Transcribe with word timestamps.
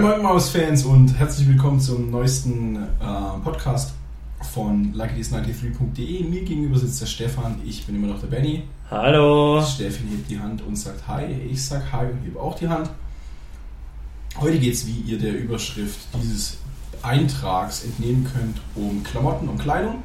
Moin 0.00 0.12
Moin 0.12 0.22
Maus-Fans 0.22 0.86
und 0.86 1.18
herzlich 1.18 1.46
willkommen 1.46 1.78
zum 1.78 2.10
neuesten 2.10 2.74
äh, 2.76 3.38
Podcast 3.44 3.92
von 4.50 4.94
luckydays93.de. 4.94 6.24
Mir 6.24 6.42
gegenüber 6.42 6.78
sitzt 6.78 7.02
der 7.02 7.06
Stefan, 7.06 7.60
ich 7.66 7.84
bin 7.84 7.96
immer 7.96 8.06
noch 8.06 8.18
der 8.18 8.28
Benny. 8.28 8.62
Hallo. 8.90 9.62
Stefan 9.62 10.08
hebt 10.08 10.30
die 10.30 10.40
Hand 10.40 10.62
und 10.62 10.76
sagt 10.76 11.06
Hi. 11.06 11.26
Ich 11.50 11.62
sag 11.62 11.92
Hi 11.92 12.06
und 12.06 12.24
hebe 12.24 12.40
auch 12.40 12.56
die 12.58 12.66
Hand. 12.66 12.88
Heute 14.40 14.58
geht 14.58 14.72
es, 14.72 14.86
wie 14.86 15.00
ihr 15.00 15.18
der 15.18 15.38
Überschrift 15.38 15.98
dieses 16.14 16.56
Eintrags 17.02 17.84
entnehmen 17.84 18.26
könnt, 18.32 18.56
um 18.76 19.04
Klamotten 19.04 19.50
und 19.50 19.58
Kleidung. 19.58 19.96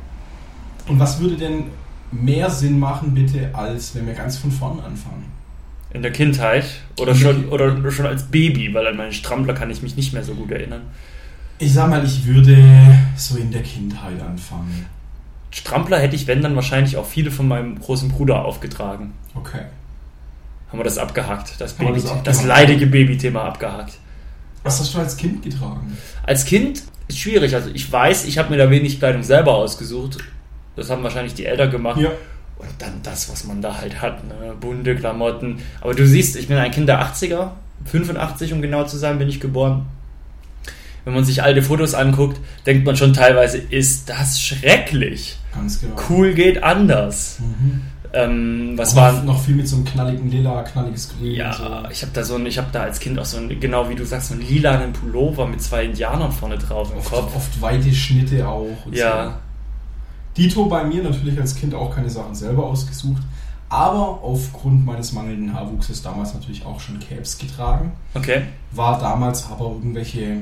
Und 0.89 1.00
was 1.00 1.21
würde 1.21 1.37
denn 1.37 1.68
mehr 2.12 2.50
Sinn 2.50 2.79
machen, 2.79 3.14
bitte, 3.14 3.56
als 3.56 3.96
wenn 3.96 4.07
wir 4.07 4.14
ganz 4.14 4.37
von 4.37 4.51
vorn 4.51 4.82
anfangen? 4.82 5.35
In 5.96 6.02
der 6.02 6.12
Kindheit 6.12 6.66
oder 7.00 7.14
der 7.14 7.20
schon, 7.20 7.48
oder 7.48 7.92
schon 7.92 8.06
als 8.06 8.24
Baby, 8.24 8.74
weil 8.74 8.86
an 8.86 8.98
meine 8.98 9.14
Strampler 9.14 9.54
kann 9.54 9.72
ich 9.72 9.82
mich 9.82 9.96
nicht 9.96 10.12
mehr 10.12 10.26
so 10.26 10.34
gut 10.34 10.52
erinnern. 10.52 10.82
Ich 11.58 11.71
sag 11.71 11.90
mal, 11.90 12.04
ich 12.04 12.26
würde 12.26 12.58
so 13.16 13.38
in 13.38 13.50
der 13.50 13.64
Kindheit 13.64 14.21
anfangen. 14.21 14.88
Strampler 15.52 15.98
hätte 16.00 16.18
ich, 16.18 16.28
wenn 16.28 16.42
dann 16.42 16.54
wahrscheinlich 16.56 16.98
auch 16.98 17.06
viele 17.06 17.32
von 17.32 17.48
meinem 17.48 17.80
großen 17.80 18.10
Bruder 18.10 18.44
aufgetragen. 18.44 19.14
Okay. 19.36 19.62
Haben 20.68 20.80
wir 20.80 20.84
das 20.84 20.98
abgehakt, 20.98 21.54
das, 21.60 21.74
Baby, 21.74 21.94
das 21.94 22.04
das, 22.04 22.12
abgehakt? 22.12 22.46
leidige 22.46 22.88
Babythema 22.88 23.46
abgehakt. 23.46 23.93
Was 24.64 24.82
hast 24.82 24.93
du 24.93 25.00
als 25.00 25.16
Kind 25.16 25.43
getragen? 25.43 25.98
Als 26.24 26.43
Kind 26.43 26.84
ist 27.07 27.20
schwierig. 27.20 27.56
Also 27.56 27.70
ich 27.74 27.90
weiß, 27.90 28.26
ich 28.26 28.38
habe 28.38 28.50
mir 28.50 28.57
da 28.57 28.70
wenig 28.70 29.00
Kleidung 29.00 29.24
selber 29.24 29.54
ausgesucht. 29.56 30.18
Das 30.76 30.90
haben 30.90 31.04
wahrscheinlich 31.04 31.36
die 31.36 31.46
Eltern 31.46 31.71
gemacht. 31.71 32.02
Ja. 32.02 32.12
Und 32.58 32.70
dann 32.80 33.02
das, 33.03 33.30
was 33.30 33.44
man 33.44 33.61
da 33.61 33.78
halt 33.78 34.02
hat, 34.02 34.23
ne? 34.28 34.53
bunte 34.59 34.95
Klamotten. 34.95 35.59
Aber 35.81 35.94
du 35.94 36.08
siehst, 36.08 36.36
ich 36.38 36.48
bin 36.48 36.58
ein 36.58 36.72
Kind 36.72 36.88
der 36.88 37.02
80er, 37.06 37.50
85 37.86 38.53
um 38.53 38.62
genau 38.62 38.86
zu 38.86 38.97
sein, 38.97 39.20
bin 39.20 39.28
ich 39.30 39.39
geboren. 39.39 39.86
Wenn 41.03 41.14
man 41.14 41.25
sich 41.25 41.44
alte 41.44 41.62
Fotos 41.62 41.94
anguckt, 41.94 42.39
denkt 42.66 42.86
man 42.86 42.95
schon 42.95 43.14
teilweise, 43.14 43.58
ist 43.58 44.09
das 44.09 44.42
schrecklich. 44.42 45.38
Ganz 45.53 45.80
genau. 45.81 45.95
Cool 46.09 46.34
geht 46.34 46.64
anders. 46.64 47.38
Mhm. 47.39 47.81
Ähm, 48.14 48.73
was 48.78 48.94
Auch 48.94 48.95
war 48.95 49.23
noch, 49.23 49.44
viel 49.44 49.56
mit 49.56 49.67
so 49.67 49.75
einem 49.75 49.86
knalligen 49.86 50.31
Lila, 50.31 50.64
knalliges 50.64 51.09
Grün. 51.09 51.31
ja, 51.34 51.50
und 51.50 51.58
so. 51.58 51.90
ich 51.92 52.02
habe 52.02 52.12
da 52.14 52.23
so 52.23 52.36
ein, 52.36 52.45
ich 52.45 52.58
habe 52.58 52.69
da 52.72 52.84
als 52.84 53.00
Kind 53.02 53.19
auch 53.19 53.25
so 53.25 53.38
ein, 53.38 53.59
genau 53.59 53.90
wie 53.90 53.95
du 53.95 54.06
sagst, 54.06 54.30
so 54.30 54.34
einen 54.36 54.47
lilanen 54.47 54.94
Pullover 54.94 55.45
mit 55.45 55.62
zwei 55.62 55.84
Indianern 55.86 56.31
vorne 56.31 56.58
drauf 56.58 56.92
im 56.94 57.00
Oft, 57.00 57.09
Kopf. 57.12 57.36
oft 57.36 57.62
weite 57.62 57.94
Schnitte 57.94 58.47
auch. 58.47 58.86
Und 58.86 58.95
Ja, 58.95 59.25
So. 59.25 59.34
Dito 60.38 60.66
bei 60.66 60.83
mir 60.83 61.03
natürlich 61.03 61.39
als 61.39 61.55
Kind 61.55 61.73
auch 61.73 61.94
keine 61.94 62.09
Sachen 62.09 62.36
selber 62.36 62.66
ausgesucht. 62.66 63.22
Aber 63.69 64.22
aufgrund 64.22 64.86
meines 64.86 65.11
mangelnden 65.11 65.53
Haarwuchses 65.53 66.02
damals 66.02 66.33
natürlich 66.33 66.66
auch 66.66 66.80
schon 66.80 67.00
Caps 67.00 67.38
getragen. 67.38 67.94
okay. 68.14 68.44
War 68.72 69.00
damals 69.00 69.50
aber 69.50 69.72
irgendwelche, 69.72 70.41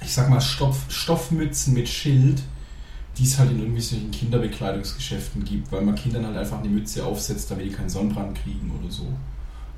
ich 0.00 0.12
sag 0.12 0.30
mal, 0.30 0.40
Stoff, 0.40 0.86
Stoffmützen 0.88 1.74
mit 1.74 1.88
Schild, 1.88 2.42
die 3.18 3.24
es 3.24 3.38
halt 3.38 3.50
in 3.50 3.58
irgendwelchen 3.58 4.10
Kinderbekleidungsgeschäften 4.10 5.44
gibt, 5.44 5.70
weil 5.70 5.82
man 5.82 5.94
Kindern 5.94 6.26
halt 6.26 6.36
einfach 6.36 6.58
eine 6.58 6.68
Mütze 6.68 7.04
aufsetzt, 7.04 7.50
damit 7.50 7.66
die 7.66 7.70
keinen 7.70 7.90
Sonnenbrand 7.90 8.36
kriegen 8.42 8.72
oder 8.80 8.90
so. 8.90 9.06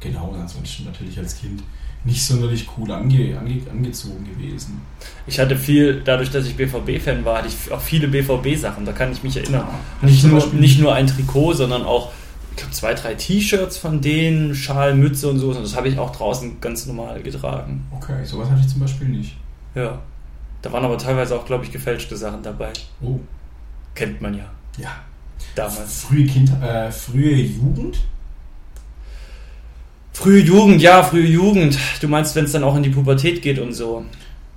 Genau, 0.00 0.33
ansonsten 0.39 0.84
natürlich 0.84 1.19
als 1.19 1.39
Kind 1.39 1.62
nicht 2.05 2.25
sonderlich 2.25 2.69
cool 2.77 2.91
ange, 2.93 3.37
ange, 3.39 3.61
angezogen 3.71 4.25
gewesen. 4.25 4.81
Ich 5.27 5.39
hatte 5.39 5.57
viel, 5.57 6.03
dadurch, 6.05 6.31
dass 6.31 6.47
ich 6.47 6.57
BVB-Fan 6.57 7.25
war, 7.25 7.39
hatte 7.39 7.49
ich 7.49 7.73
auch 7.73 7.81
viele 7.81 8.09
BVB-Sachen, 8.09 8.85
da 8.85 8.93
kann 8.93 9.13
ich 9.13 9.23
mich 9.23 9.37
erinnern. 9.37 9.67
Ja. 10.03 10.09
Nicht 10.09 10.21
Zum 10.21 10.31
nur, 10.31 10.47
nicht 10.55 10.79
nur 10.79 10.95
ein 10.95 11.07
Trikot, 11.07 11.55
sondern 11.55 11.83
auch, 11.83 12.13
ich 12.53 12.59
glaube, 12.59 12.73
zwei, 12.73 12.95
drei 12.95 13.15
T-Shirts 13.15 13.77
von 13.77 14.01
denen, 14.01 14.55
Schal, 14.55 14.95
Mütze 14.95 15.29
und 15.29 15.39
so. 15.39 15.51
Und 15.51 15.62
das 15.62 15.77
habe 15.77 15.89
ich 15.89 15.99
auch 15.99 16.15
draußen 16.15 16.61
ganz 16.61 16.87
normal 16.87 17.23
getragen. 17.23 17.87
Okay, 17.91 18.25
sowas 18.25 18.51
hatte 18.51 18.61
ich 18.61 18.69
zum 18.69 18.81
Beispiel 18.81 19.09
nicht. 19.09 19.37
Ja. 19.75 20.01
Da 20.62 20.73
waren 20.73 20.85
aber 20.85 20.99
teilweise 20.99 21.37
auch, 21.37 21.45
glaube 21.45 21.65
ich, 21.65 21.73
gefälschte 21.73 22.17
Sachen 22.17 22.43
dabei. 22.43 22.73
Oh, 23.03 23.21
Kennt 23.95 24.21
man 24.21 24.35
ja 24.37 24.45
ja. 24.79 24.91
damals. 25.55 26.05
Frühe 26.05 26.27
Kind, 26.27 26.51
äh, 26.62 26.91
frühe 26.91 27.35
Jugend? 27.35 27.99
Frühe 30.16 30.41
Jugend, 30.41 30.81
ja, 30.81 31.03
frühe 31.03 31.27
Jugend. 31.27 31.78
Du 32.00 32.09
meinst, 32.09 32.34
wenn 32.34 32.47
es 32.47 32.53
dann 32.53 32.65
auch 32.65 32.75
in 32.75 32.82
die 32.82 32.88
Pubertät 32.88 33.43
geht 33.43 33.59
und 33.59 33.75
so. 33.75 34.03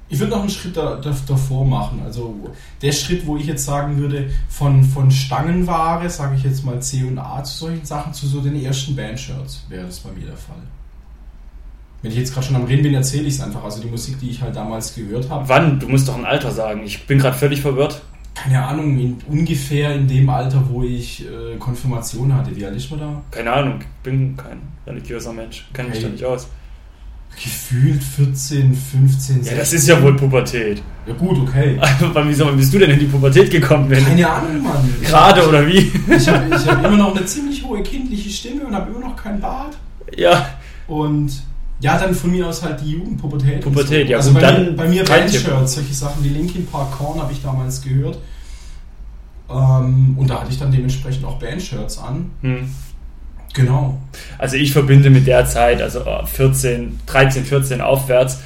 Ich 0.08 0.18
würde 0.18 0.31
noch 0.31 0.40
einen 0.40 0.50
Schritt 0.50 0.78
da, 0.78 0.96
da, 0.96 1.14
davor 1.28 1.66
machen. 1.66 2.02
Also 2.06 2.34
der 2.81 2.94
Schritt, 2.94 3.28
wo 3.28 3.36
ich 3.36 3.46
jetzt 3.46 3.66
sagen 3.66 3.98
würde, 3.98 4.31
von, 4.48 4.86
von 4.86 5.12
Stangenware, 5.12 6.09
sage 6.09 6.38
ich 6.38 6.46
jetzt 6.46 6.64
mal 6.64 6.81
C 6.81 7.03
und 7.03 7.19
A 7.19 7.44
zu 7.44 7.58
solchen 7.58 7.84
Sachen, 7.84 8.14
zu 8.14 8.25
so 8.25 8.40
den 8.40 8.56
ersten 8.64 8.96
Bandshirts, 8.96 9.66
wäre 9.68 9.86
das 9.86 10.00
bei 10.00 10.12
mir 10.14 10.28
der 10.28 10.38
Fall. 10.38 10.64
Wenn 12.02 12.12
ich 12.12 12.18
jetzt 12.18 12.34
gerade 12.34 12.48
schon 12.48 12.56
am 12.56 12.64
Reden 12.64 12.84
bin, 12.84 12.94
erzähle 12.94 13.28
ich 13.28 13.34
es 13.34 13.42
einfach. 13.42 13.62
Also 13.62 13.81
die 13.81 13.90
Musik, 13.90 14.18
die 14.22 14.30
ich 14.30 14.42
halt 14.42 14.56
damals 14.56 14.96
gehört 14.96 15.30
habe. 15.30 15.50
Wann? 15.50 15.78
Du 15.78 15.90
musst 15.90 16.08
doch 16.08 16.18
ein 16.18 16.25
Alter 16.25 16.52
sagen. 16.52 16.84
Ich 16.86 17.06
bin 17.06 17.19
gerade 17.19 17.38
völlig 17.38 17.59
verwirrt. 17.59 18.02
Keine 18.44 18.64
Ahnung, 18.66 18.98
in, 19.00 19.18
ungefähr 19.28 19.96
in 19.96 20.08
dem 20.08 20.30
Alter, 20.30 20.64
wo 20.70 20.84
ich 20.84 21.26
äh, 21.26 21.58
Konfirmation 21.58 22.34
hatte. 22.34 22.56
Wie 22.56 22.66
alt 22.66 22.76
ist 22.76 22.90
man 22.92 23.00
da? 23.00 23.22
Keine 23.32 23.52
Ahnung, 23.52 23.80
bin 24.04 24.36
kein 24.38 24.60
religiöser 24.88 25.34
Mensch. 25.34 25.68
Kenn 25.74 25.88
mich 25.88 25.96
Okay. 25.98 26.06
da 26.06 26.10
nicht 26.12 26.24
aus. 26.26 26.48
Gefühlt 27.42 28.04
14, 28.04 28.74
15, 28.74 29.36
16. 29.36 29.46
Ja, 29.46 29.60
das 29.60 29.72
ist 29.72 29.88
ja 29.88 30.02
wohl 30.02 30.16
Pubertät. 30.16 30.82
Ja 31.06 31.14
gut, 31.14 31.38
okay. 31.48 31.80
Wieso, 32.26 32.46
wann 32.46 32.58
bist 32.58 32.74
du 32.74 32.80
denn 32.80 32.90
in 32.90 33.00
die 33.00 33.06
Pubertät 33.06 33.50
gekommen? 33.52 33.90
Wenn 33.90 34.04
Keine 34.04 34.30
Ahnung, 34.30 34.62
Mann. 34.64 34.94
Gerade 35.02 35.48
oder 35.48 35.66
wie? 35.68 35.92
Ich 36.14 36.28
habe 36.28 36.54
ich 36.54 36.68
hab 36.68 36.84
immer 36.86 36.98
noch 36.98 37.16
eine 37.16 37.26
ziemlich 37.26 37.64
hohe 37.64 37.82
kindliche 37.84 38.30
Stimme 38.30 38.66
und 38.66 38.74
habe 38.76 38.90
immer 38.92 39.00
noch 39.08 39.16
keinen 39.16 39.40
Bart. 39.40 39.78
Ja, 40.18 40.50
Und 40.88 41.32
ja, 41.82 41.98
dann 41.98 42.14
von 42.14 42.32
mir 42.32 42.46
aus 42.48 42.62
halt 42.64 42.82
die 42.82 42.92
Jugendpubertät. 42.92 43.62
Pubertät, 43.62 44.08
so. 44.08 44.12
ja, 44.12 44.18
Also 44.18 44.34
bei, 44.34 44.42
dann 44.42 44.66
mir, 44.66 44.72
bei 44.74 44.88
mir. 44.90 45.04
Bandshirts, 45.06 45.76
solche 45.76 45.94
Sachen 45.94 46.22
wie 46.26 46.30
Linkin 46.30 46.66
Park 46.66 46.92
Korn 46.92 47.22
habe 47.22 47.32
ich 47.32 47.42
damals 47.42 47.82
gehört. 47.82 48.18
Ähm, 49.50 50.16
und 50.18 50.30
da 50.30 50.42
hatte 50.42 50.52
ich 50.52 50.60
dann 50.60 50.72
dementsprechend 50.72 51.26
auch 51.26 51.40
Bandshirts 51.40 51.98
an. 52.00 52.32
hm. 52.42 52.70
Genau. 53.56 53.98
also 54.38 54.58
ich 54.58 54.72
verbinde 54.74 55.10
mit 55.10 55.26
der 55.26 55.44
Zeit, 55.46 55.82
also 55.82 56.02
äh, 56.02 56.24
14, 56.26 57.00
13, 57.08 57.46
14 57.46 57.82
aufwärts, 57.82 58.42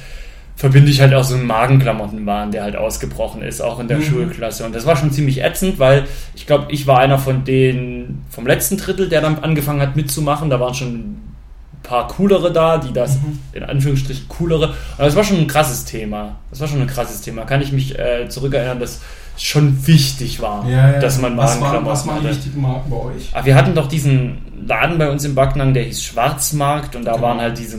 verbinde 0.56 0.90
ich 0.90 1.02
halt 1.02 1.12
auch 1.12 1.24
so 1.24 1.34
einen 1.34 1.46
Magenklamottenwahn, 1.46 2.52
der 2.52 2.62
halt 2.62 2.74
ausgebrochen 2.74 3.42
ist, 3.42 3.60
auch 3.60 3.80
in 3.80 3.88
der 3.88 3.98
Mhm. 3.98 4.02
Schulklasse. 4.04 4.64
Und 4.64 4.74
das 4.74 4.86
war 4.86 4.96
schon 4.96 5.10
ziemlich 5.12 5.42
ätzend, 5.42 5.78
weil 5.78 6.04
ich 6.34 6.46
glaube, 6.46 6.66
ich 6.72 6.86
war 6.86 7.00
einer 7.00 7.18
von 7.18 7.44
denen 7.44 8.24
vom 8.30 8.46
letzten 8.46 8.78
Drittel, 8.78 9.10
der 9.10 9.20
dann 9.20 9.40
angefangen 9.40 9.82
hat 9.82 9.94
mitzumachen. 9.94 10.48
Da 10.48 10.58
waren 10.58 10.72
schon 10.74 10.94
ein 10.94 11.34
paar 11.82 12.08
coolere 12.08 12.50
da, 12.50 12.78
die 12.78 12.92
das 12.94 13.16
Mhm. 13.16 13.40
in 13.52 13.62
Anführungsstrichen 13.62 14.26
coolere. 14.28 14.68
Und 14.68 14.74
das 15.04 15.14
war 15.16 15.22
schon 15.24 15.36
ein 15.36 15.48
krasses 15.48 15.84
Thema. 15.84 16.36
Das 16.50 16.60
war 16.60 16.68
schon 16.68 16.80
ein 16.80 16.86
krasses 16.86 17.20
Thema. 17.20 17.44
Kann 17.44 17.60
ich 17.60 17.72
mich 17.72 17.98
äh, 17.98 18.26
zurückerinnern, 18.30 18.80
dass 18.80 19.02
schon 19.36 19.86
wichtig 19.86 20.40
war, 20.40 20.64
Ja, 20.68 20.92
ja. 20.92 20.98
dass 21.00 21.20
man 21.20 21.36
was 21.36 21.60
waren, 21.60 21.84
was 21.84 22.06
waren 22.06 22.20
die 22.22 22.28
wichtigen 22.28 22.60
Marken 22.60 22.90
bei 22.90 22.96
euch? 22.96 23.30
Aber 23.32 23.44
wir 23.44 23.54
hatten 23.56 23.74
doch 23.74 23.88
diesen 23.88 24.38
Laden 24.66 24.96
bei 24.98 25.10
uns 25.10 25.24
im 25.24 25.34
Backnang, 25.34 25.74
der 25.74 25.82
hieß 25.84 26.02
Schwarzmarkt 26.02 26.94
und 26.96 27.04
da 27.04 27.12
Genau. 27.14 27.24
waren 27.26 27.40
halt 27.40 27.58
diese, 27.58 27.76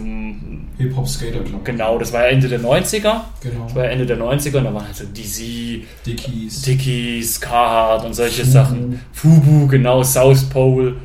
Hip-Hop-Skater-Klamotten. 0.78 1.64
genau, 1.64 1.98
das 1.98 2.12
war 2.12 2.24
ja 2.24 2.28
Ende 2.28 2.50
der 2.50 2.60
90er. 2.60 3.22
Genau. 3.42 3.64
Das 3.66 3.76
war 3.76 3.86
ja 3.86 3.92
Ende 3.92 4.06
der 4.06 4.18
90er 4.18 4.58
und 4.58 4.66
da 4.66 4.74
waren 4.74 4.86
halt 4.86 4.96
so 4.96 5.06
DC, 5.06 5.86
Dickies. 6.06 6.62
Dickies, 6.64 7.40
Carhartt 7.40 8.04
und 8.06 8.14
solche 8.14 8.42
Fubu. 8.42 8.52
Sachen. 8.52 9.00
Fubu, 9.14 9.68
genau, 9.68 10.04
South 10.04 10.44
Pole, 10.50 10.96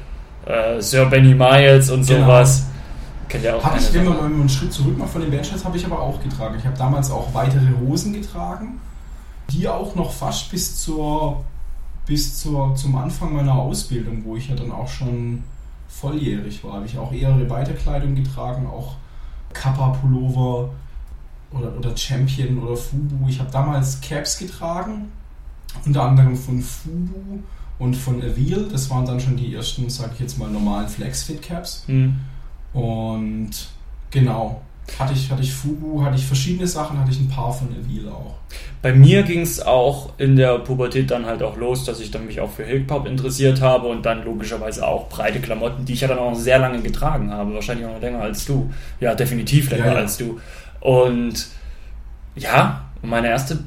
äh, 0.46 0.80
Sir 0.80 1.06
Benny 1.06 1.34
Miles 1.34 1.88
und 1.90 2.04
Genau. 2.06 2.24
sowas. 2.26 2.66
Kennt 3.28 3.44
ja 3.44 3.54
auch 3.54 3.62
Habe 3.64 3.78
ich, 3.78 3.94
wenn 3.94 4.04
man 4.06 4.18
einen 4.18 4.48
Schritt 4.48 4.72
zurück 4.72 4.98
macht 4.98 5.10
von 5.10 5.20
den 5.20 5.30
Bandshirts, 5.30 5.64
habe 5.64 5.76
ich 5.76 5.86
aber 5.86 6.00
auch 6.00 6.20
getragen. 6.20 6.56
Ich 6.58 6.64
habe 6.66 6.76
damals 6.76 7.08
auch 7.12 7.32
weitere 7.32 7.60
Hosen 7.86 8.12
getragen, 8.12 8.80
die 9.50 9.68
auch 9.68 9.94
noch 9.94 10.12
fast 10.12 10.50
bis 10.50 10.80
zur 10.80 11.44
bis 12.06 12.40
zur, 12.40 12.74
zum 12.74 12.96
Anfang 12.96 13.34
meiner 13.34 13.54
Ausbildung, 13.54 14.24
wo 14.24 14.34
ich 14.34 14.48
ja 14.48 14.56
dann 14.56 14.72
auch 14.72 14.88
schon 14.88 15.44
volljährig 15.88 16.64
war, 16.64 16.74
habe 16.74 16.86
ich 16.86 16.98
auch 16.98 17.12
eher 17.12 17.48
Weiterkleidung 17.48 18.16
getragen, 18.16 18.66
auch 18.66 18.96
Kappa-Pullover 19.52 20.70
oder, 21.52 21.76
oder 21.76 21.96
Champion 21.96 22.58
oder 22.58 22.76
Fubu. 22.76 23.28
Ich 23.28 23.38
habe 23.38 23.50
damals 23.50 24.00
Caps 24.00 24.38
getragen, 24.38 25.12
unter 25.84 26.02
anderem 26.02 26.36
von 26.36 26.60
Fubu 26.60 27.40
und 27.78 27.94
von 27.94 28.20
Avil. 28.22 28.68
Das 28.70 28.90
waren 28.90 29.06
dann 29.06 29.20
schon 29.20 29.36
die 29.36 29.54
ersten, 29.54 29.88
sag 29.88 30.12
ich 30.14 30.20
jetzt 30.20 30.38
mal, 30.38 30.50
normalen 30.50 30.88
Flex-Fit-Caps. 30.88 31.84
Hm. 31.86 32.16
Und 32.72 33.50
genau, 34.10 34.62
hatte 34.98 35.12
ich, 35.14 35.30
hatte 35.30 35.42
ich 35.42 35.52
Fubu, 35.52 36.02
hatte 36.02 36.16
ich 36.16 36.26
verschiedene 36.26 36.66
Sachen, 36.66 36.98
hatte 36.98 37.10
ich 37.10 37.20
ein 37.20 37.28
paar 37.28 37.52
von 37.52 37.68
Avil 37.68 38.08
auch. 38.08 38.34
Bei 38.82 38.92
mir 38.92 39.22
ging 39.22 39.42
es 39.42 39.60
auch 39.60 40.14
in 40.18 40.36
der 40.36 40.58
Pubertät 40.58 41.10
dann 41.10 41.26
halt 41.26 41.42
auch 41.42 41.56
los, 41.56 41.84
dass 41.84 42.00
ich 42.00 42.10
dann 42.10 42.26
mich 42.26 42.40
auch 42.40 42.50
für 42.50 42.64
Hip-Hop 42.64 43.06
interessiert 43.06 43.60
habe 43.60 43.88
und 43.88 44.04
dann 44.04 44.24
logischerweise 44.24 44.86
auch 44.86 45.08
breite 45.08 45.38
Klamotten, 45.40 45.84
die 45.84 45.92
ich 45.92 46.00
ja 46.00 46.08
dann 46.08 46.18
auch 46.18 46.34
sehr 46.34 46.58
lange 46.58 46.80
getragen 46.80 47.30
habe, 47.30 47.54
wahrscheinlich 47.54 47.86
auch 47.86 47.92
noch 47.94 48.00
länger 48.00 48.20
als 48.22 48.44
du. 48.46 48.70
Ja, 49.00 49.14
definitiv 49.14 49.70
länger 49.70 49.86
Ja, 49.86 49.92
ja. 49.92 49.98
als 49.98 50.16
du. 50.16 50.40
Und 50.80 51.46
ja, 52.34 52.84
meine 53.02 53.28
erste, 53.28 53.58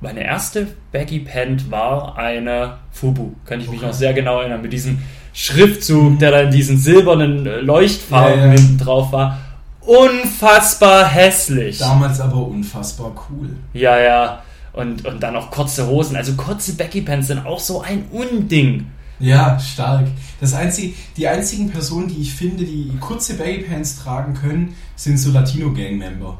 meine 0.00 0.24
erste 0.24 0.66
Baggy 0.92 1.20
Pant 1.20 1.70
war 1.70 2.18
eine 2.18 2.74
Fubu, 2.90 3.32
kann 3.44 3.60
ich 3.60 3.68
mich 3.70 3.78
Okay. 3.78 3.86
noch 3.86 3.94
sehr 3.94 4.12
genau 4.12 4.40
erinnern, 4.40 4.60
mit 4.62 4.72
diesem 4.72 4.98
Schriftzug, 5.32 6.18
der 6.18 6.32
da 6.32 6.40
in 6.40 6.50
diesen 6.50 6.78
silbernen 6.78 7.44
Leuchtfarben 7.64 8.40
ja. 8.40 8.50
hinten 8.50 8.78
drauf 8.78 9.12
war. 9.12 9.38
Unfassbar 9.88 11.06
hässlich. 11.06 11.78
Damals 11.78 12.20
aber 12.20 12.46
unfassbar 12.46 13.12
cool. 13.30 13.56
Ja, 13.72 13.98
ja. 13.98 14.42
Und, 14.72 15.04
und 15.06 15.22
dann 15.22 15.34
auch 15.34 15.50
kurze 15.50 15.86
Hosen. 15.86 16.14
Also 16.14 16.34
kurze 16.34 16.74
Becky 16.74 17.00
Pants 17.00 17.28
sind 17.28 17.44
auch 17.44 17.58
so 17.58 17.80
ein 17.80 18.04
Unding. 18.10 18.86
Ja, 19.18 19.58
stark. 19.58 20.06
Das 20.40 20.54
einzige, 20.54 20.94
die 21.16 21.26
einzigen 21.26 21.70
Personen, 21.70 22.08
die 22.08 22.20
ich 22.20 22.34
finde, 22.34 22.64
die 22.64 22.92
kurze 23.00 23.34
Baggy 23.34 23.62
Pants 23.62 24.02
tragen 24.02 24.34
können, 24.34 24.76
sind 24.94 25.18
so 25.18 25.32
Latino 25.32 25.72
Gang 25.72 25.98
Member. 25.98 26.38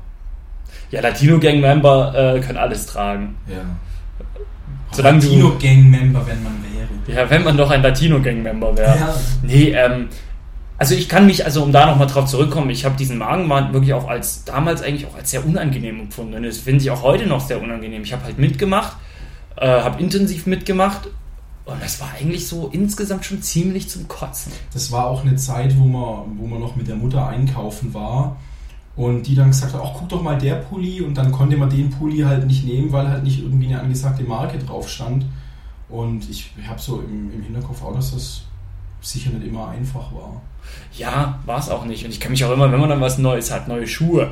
Ja, 0.91 1.01
Latino 1.01 1.41
Gang 1.41 1.61
Member 1.61 2.37
äh, 2.37 2.41
können 2.41 2.59
alles 2.59 2.87
tragen. 2.87 3.37
Ja. 3.49 3.65
Solange 4.93 5.19
Latino 5.19 5.57
Gang 5.59 5.91
Member, 5.91 6.25
wenn 6.27 6.43
man 6.43 6.55
wäre. 6.63 7.19
Ja, 7.19 7.29
wenn 7.29 7.43
man 7.43 7.57
doch 7.57 7.71
ein 7.71 7.83
Latino 7.83 8.21
Gang 8.21 8.43
Member 8.43 8.77
wäre. 8.77 8.97
Ja. 8.97 9.17
Nee, 9.43 9.71
ähm, 9.71 10.09
also 10.79 10.95
ich 10.95 11.09
kann 11.09 11.27
mich, 11.27 11.45
also 11.45 11.65
um 11.65 11.73
da 11.73 11.87
nochmal 11.87 12.07
drauf 12.07 12.27
zurückkommen, 12.27 12.71
ich 12.71 12.85
habe 12.85 12.97
diesen 12.97 13.19
Magenwand 13.19 13.73
wirklich 13.73 13.93
auch 13.95 14.09
als, 14.09 14.45
damals 14.45 14.81
eigentlich 14.81 15.07
auch 15.07 15.17
als 15.17 15.33
sehr 15.33 15.45
unangenehm 15.45 15.99
empfunden. 16.01 16.35
Und 16.35 16.45
das 16.45 16.59
finde 16.59 16.83
ich 16.83 16.91
auch 16.91 17.03
heute 17.03 17.27
noch 17.27 17.41
sehr 17.41 17.61
unangenehm. 17.61 18.03
Ich 18.03 18.13
habe 18.13 18.23
halt 18.23 18.39
mitgemacht, 18.39 18.97
äh, 19.57 19.67
habe 19.67 20.01
intensiv 20.01 20.47
mitgemacht 20.47 21.09
und 21.65 21.83
das 21.83 22.01
war 22.01 22.13
eigentlich 22.19 22.47
so 22.47 22.71
insgesamt 22.73 23.25
schon 23.25 23.43
ziemlich 23.43 23.91
zum 23.91 24.07
Kotzen. 24.07 24.53
Das 24.73 24.93
war 24.93 25.07
auch 25.07 25.23
eine 25.23 25.35
Zeit, 25.35 25.77
wo 25.77 25.85
man, 25.85 26.39
wo 26.39 26.47
man 26.47 26.61
noch 26.61 26.77
mit 26.77 26.87
der 26.87 26.97
Mutter 26.97 27.27
einkaufen 27.27 27.93
war 27.93 28.37
und 28.95 29.27
die 29.27 29.35
dann 29.35 29.49
gesagt 29.49 29.75
hat, 29.75 29.81
ach 29.85 29.95
guck 29.99 30.09
doch 30.09 30.23
mal 30.23 30.39
der 30.39 30.55
Pulli 30.55 31.03
und 31.03 31.19
dann 31.19 31.33
konnte 31.33 31.57
man 31.57 31.69
den 31.69 31.91
Pulli 31.91 32.21
halt 32.21 32.47
nicht 32.47 32.65
nehmen, 32.65 32.93
weil 32.93 33.11
halt 33.11 33.25
nicht 33.25 33.43
irgendwie 33.43 33.67
eine 33.67 33.81
angesagte 33.81 34.23
Marke 34.23 34.59
drauf 34.59 34.89
stand. 34.89 35.27
Und 35.89 36.31
ich 36.31 36.53
habe 36.67 36.81
so 36.81 37.01
im, 37.01 37.33
im 37.35 37.43
Hinterkopf 37.43 37.83
auch, 37.83 37.95
dass 37.95 38.13
das 38.13 38.43
sicher 39.01 39.31
nicht 39.31 39.47
immer 39.47 39.69
einfach 39.69 40.13
war. 40.13 40.41
Ja, 40.97 41.39
war 41.47 41.59
es 41.59 41.69
auch 41.69 41.85
nicht. 41.85 42.05
Und 42.05 42.11
ich 42.11 42.21
kann 42.21 42.31
mich 42.33 42.45
auch 42.45 42.53
immer, 42.53 42.71
wenn 42.71 42.81
man 42.81 42.89
dann 42.89 43.01
was 43.01 43.19
Neues 43.19 43.51
hat, 43.51 43.69
neue 43.69 43.87
Schuhe, 43.87 44.31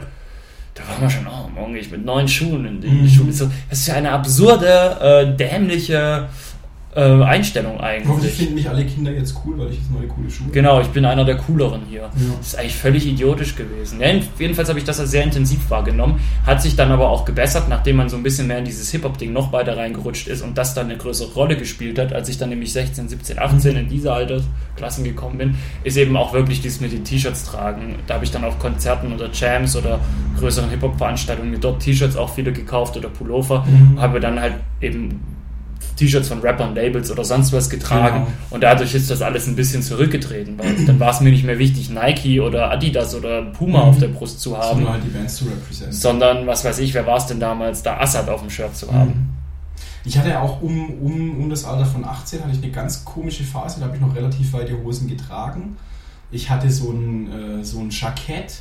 da 0.75 0.83
war 0.89 0.99
man 1.01 1.09
schon, 1.11 1.27
oh, 1.27 1.49
morgen 1.55 1.73
gehe 1.73 1.81
ich 1.83 1.91
mit 1.91 2.05
neuen 2.05 2.29
Schuhen 2.29 2.67
in 2.67 2.81
die 2.81 2.89
Mhm. 2.89 3.09
Schule. 3.09 3.33
So, 3.33 3.51
das 3.71 3.81
ist 3.81 3.87
ja 3.89 3.95
eine 3.95 4.13
absurde, 4.13 4.99
äh, 5.01 5.37
dämliche 5.37 6.29
äh, 6.97 7.23
Einstellung 7.23 7.75
Hoffentlich 7.75 8.09
eigentlich. 8.09 8.33
finden 8.33 8.55
mich 8.55 8.69
alle 8.69 8.85
Kinder 8.87 9.13
jetzt 9.13 9.37
cool, 9.45 9.59
weil 9.59 9.69
ich 9.71 9.77
jetzt 9.77 9.91
neue 9.93 10.07
coole 10.09 10.31
Schuhe 10.31 10.49
Genau, 10.51 10.81
ich 10.81 10.87
bin 10.89 11.05
einer 11.05 11.25
der 11.27 11.37
cooleren 11.37 11.83
hier. 11.91 12.01
Ja. 12.01 12.11
Das 12.39 12.47
ist 12.49 12.59
eigentlich 12.59 12.75
völlig 12.75 13.07
idiotisch 13.07 13.55
gewesen. 13.55 14.01
Ja, 14.01 14.09
jedenfalls 14.39 14.69
habe 14.71 14.79
ich 14.79 14.85
das 14.87 14.99
als 14.99 15.11
sehr 15.11 15.23
intensiv 15.23 15.69
wahrgenommen, 15.69 16.19
hat 16.47 16.63
sich 16.63 16.75
dann 16.75 16.91
aber 16.91 17.11
auch 17.11 17.25
gebessert, 17.27 17.69
nachdem 17.69 17.97
man 17.97 18.09
so 18.09 18.17
ein 18.17 18.23
bisschen 18.23 18.47
mehr 18.47 18.59
in 18.59 18.65
dieses 18.65 18.91
Hip-Hop-Ding 18.93 19.33
noch 19.33 19.53
weiter 19.53 19.77
reingerutscht 19.77 20.27
ist 20.27 20.41
und 20.43 20.57
das 20.57 20.73
dann 20.75 20.87
eine 20.87 20.97
größere 20.97 21.33
Rolle 21.35 21.57
gespielt 21.57 21.99
hat, 21.99 22.15
als 22.15 22.29
ich 22.31 22.39
dann 22.39 22.49
nämlich 22.49 22.73
16, 22.73 23.09
17, 23.11 23.39
18 23.39 23.77
in 23.77 23.89
diese 23.89 24.13
Altersklassen 24.13 25.05
gekommen 25.05 25.37
bin, 25.39 25.55
ist 25.85 25.99
eben 25.99 26.17
auch 26.17 26.33
wirklich 26.33 26.63
dieses 26.63 26.81
mit 26.81 26.93
den 26.93 27.05
T-Shirts 27.05 27.45
tragen. 27.45 27.97
Da 28.07 28.15
habe 28.15 28.25
ich 28.25 28.31
dann 28.31 28.43
auf 28.45 28.59
Konzerten 28.59 29.13
oder 29.13 29.29
Jams 29.33 29.77
oder 29.77 30.01
größeren 30.41 30.71
Hip-Hop-Veranstaltungen 30.71 31.51
mir 31.51 31.59
dort 31.59 31.81
T-Shirts 31.83 32.17
auch 32.17 32.33
viele 32.35 32.53
gekauft 32.53 32.97
oder 32.97 33.09
Pullover, 33.11 33.67
Mhm. 33.67 34.01
habe 34.01 34.19
dann 34.21 34.41
halt 34.41 34.55
eben 34.81 35.21
T-Shirts 35.97 36.29
von 36.29 36.41
Rappern, 36.41 36.75
Labels 36.75 37.11
oder 37.11 37.25
sonst 37.25 37.53
was 37.53 37.71
getragen 37.71 38.25
Genau. 38.27 38.37
und 38.51 38.63
dadurch 38.63 38.95
ist 38.95 39.11
das 39.11 39.23
alles 39.23 39.47
ein 39.47 39.57
bisschen 39.57 39.83
zurückgetreten, 39.83 40.59
weil 40.59 40.75
dann 40.87 41.01
war 41.01 41.11
es 41.11 41.21
mir 41.21 41.31
nicht 41.31 41.45
mehr 41.45 41.59
wichtig, 41.59 41.89
Nike 41.91 42.41
oder 42.41 42.71
Adidas 42.71 43.15
oder 43.15 43.43
Puma 43.43 43.79
Mhm. 43.79 43.85
auf 43.89 43.99
der 43.99 44.09
Brust 44.09 44.41
zu 44.41 44.57
haben, 44.59 44.77
sondern 44.81 44.93
halt 44.95 45.05
die 45.05 45.09
Bands 45.09 45.37
zu 45.37 45.45
representen. 45.47 45.93
sondern 45.97 46.47
was 46.47 46.65
weiß 46.65 46.79
ich, 46.81 46.93
wer 46.95 47.07
war 47.07 47.17
es 47.17 47.27
denn 47.27 47.41
damals, 47.41 47.83
da 47.83 47.99
Assad 47.99 48.29
auf 48.29 48.41
dem 48.41 48.51
Shirt 48.51 48.77
zu 48.77 48.93
haben. 48.93 49.09
Mhm. 49.11 49.29
Ich 50.05 50.17
hatte 50.19 50.39
auch 50.41 50.63
um, 50.63 50.91
um, 51.01 51.41
um 51.43 51.51
das 51.51 51.65
Alter 51.65 51.85
von 51.87 52.05
18 52.05 52.41
hatte 52.45 52.53
ich 52.53 52.63
eine 52.63 52.71
ganz 52.71 53.05
komische 53.05 53.43
Phase, 53.43 53.81
da 53.81 53.87
habe 53.87 53.97
ich 53.97 54.01
noch 54.03 54.15
relativ 54.15 54.53
weite 54.53 54.77
Hosen 54.85 55.09
getragen. 55.09 55.77
Ich 56.31 56.49
hatte 56.51 56.71
so 56.71 56.91
ein, 56.93 57.61
äh, 57.61 57.65
so 57.65 57.81
ein 57.81 57.91
Jackett, 57.91 58.61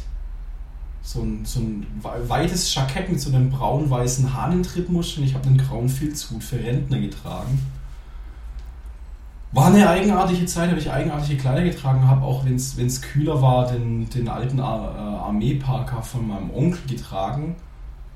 so 1.06 1.22
ein, 1.22 1.46
so 1.46 1.60
ein 1.60 1.86
wei- 2.02 2.28
weites 2.28 2.74
Jackett 2.74 3.10
mit 3.12 3.22
so 3.22 3.30
einem 3.30 3.52
braun-weißen 3.52 4.34
Hahnentrittmuschel 4.34 5.22
und 5.22 5.30
ich 5.30 5.36
habe 5.36 5.46
einen 5.48 5.58
grauen 5.60 5.88
Filzhut 5.88 6.44
für 6.44 6.58
Rentner 6.58 7.00
getragen. 7.00 7.60
War 9.52 9.68
eine 9.68 9.88
eigenartige 9.88 10.46
Zeit, 10.48 10.70
habe 10.70 10.80
ich 10.80 10.92
eigenartige 10.92 11.38
Kleider 11.40 11.64
getragen, 11.64 12.06
habe 12.08 12.26
auch, 12.26 12.44
wenn 12.46 12.56
es 12.56 13.02
kühler 13.02 13.42
war, 13.42 13.68
den, 13.72 14.10
den 14.10 14.28
alten 14.28 14.60
Ar 14.60 14.94
äh, 14.98 15.26
Armeeparker 15.28 16.02
von 16.02 16.28
meinem 16.28 16.50
Onkel 16.52 16.82
getragen, 16.90 17.56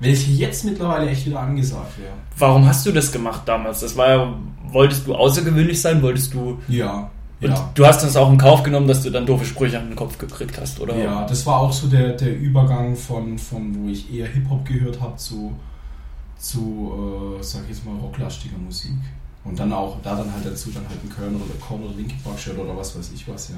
welche 0.00 0.32
jetzt 0.32 0.64
mittlerweile 0.64 1.08
echt 1.08 1.24
wieder 1.26 1.40
angesagt 1.40 1.96
wäre. 1.98 2.12
Warum 2.36 2.66
hast 2.66 2.84
du 2.84 2.92
das 2.92 3.10
gemacht 3.12 3.42
damals? 3.46 3.80
Das 3.80 3.96
war 3.96 4.08
ja, 4.08 4.34
wolltest 4.68 5.06
du 5.06 5.14
außergewöhnlich 5.14 5.80
sein, 5.80 6.02
wolltest 6.02 6.34
du 6.34 6.58
Ja. 6.68 7.08
Und 7.40 7.48
Ja. 7.48 7.70
du 7.74 7.86
hast 7.86 8.02
das 8.02 8.16
auch 8.16 8.30
in 8.30 8.38
Kauf 8.38 8.62
genommen, 8.62 8.86
dass 8.86 9.02
du 9.02 9.10
dann 9.10 9.26
doofe 9.26 9.44
Sprüche 9.44 9.78
an 9.78 9.88
den 9.88 9.96
Kopf 9.96 10.18
gekriegt 10.18 10.58
hast, 10.60 10.80
oder? 10.80 10.96
ja, 10.96 11.24
das 11.26 11.46
war 11.46 11.60
auch 11.60 11.72
so 11.72 11.86
der, 11.88 12.12
der 12.12 12.36
Übergang 12.38 12.94
von, 12.96 13.38
von, 13.38 13.74
wo 13.74 13.88
ich 13.88 14.12
eher 14.12 14.26
Hip-Hop 14.26 14.64
gehört 14.66 15.00
habe, 15.00 15.16
zu, 15.16 15.52
zu 16.38 16.92
äh, 17.38 17.42
sag 17.42 17.62
ich 17.64 17.70
jetzt 17.70 17.86
mal, 17.86 17.94
rocklastiger 17.96 18.58
Musik. 18.58 18.92
Und 19.42 19.58
dann 19.58 19.72
auch, 19.72 19.96
da 20.02 20.16
dann 20.16 20.30
halt 20.32 20.44
dazu 20.44 20.70
dann 20.70 20.86
halt 20.88 21.02
ein 21.02 21.08
Köln 21.08 21.34
oder 21.36 21.54
Korn 21.66 21.82
oder 21.82 21.94
Linkin 21.94 22.18
Park 22.22 22.38
Shirt 22.38 22.58
oder 22.58 22.76
was 22.76 22.96
weiß 22.98 23.10
ich 23.14 23.26
was, 23.26 23.48
ja. 23.48 23.54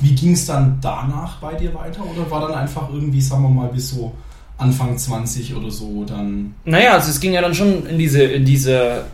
Wie 0.00 0.14
ging 0.14 0.32
es 0.32 0.46
dann 0.46 0.78
danach 0.80 1.36
bei 1.40 1.54
dir 1.54 1.72
weiter? 1.74 2.02
Oder 2.04 2.28
war 2.30 2.40
dann 2.40 2.54
einfach 2.54 2.88
irgendwie, 2.92 3.20
sagen 3.20 3.42
wir 3.44 3.48
mal, 3.50 3.68
bis 3.68 3.90
so 3.90 4.12
Anfang 4.58 4.98
20 4.98 5.54
oder 5.54 5.70
so 5.70 6.04
dann... 6.04 6.54
Naja, 6.64 6.94
also 6.94 7.10
es 7.10 7.20
ging 7.20 7.32
ja 7.32 7.40
dann 7.40 7.54
schon 7.54 7.86
in 7.86 7.98
diese, 7.98 8.22
in 8.22 8.44
diese 8.44 9.04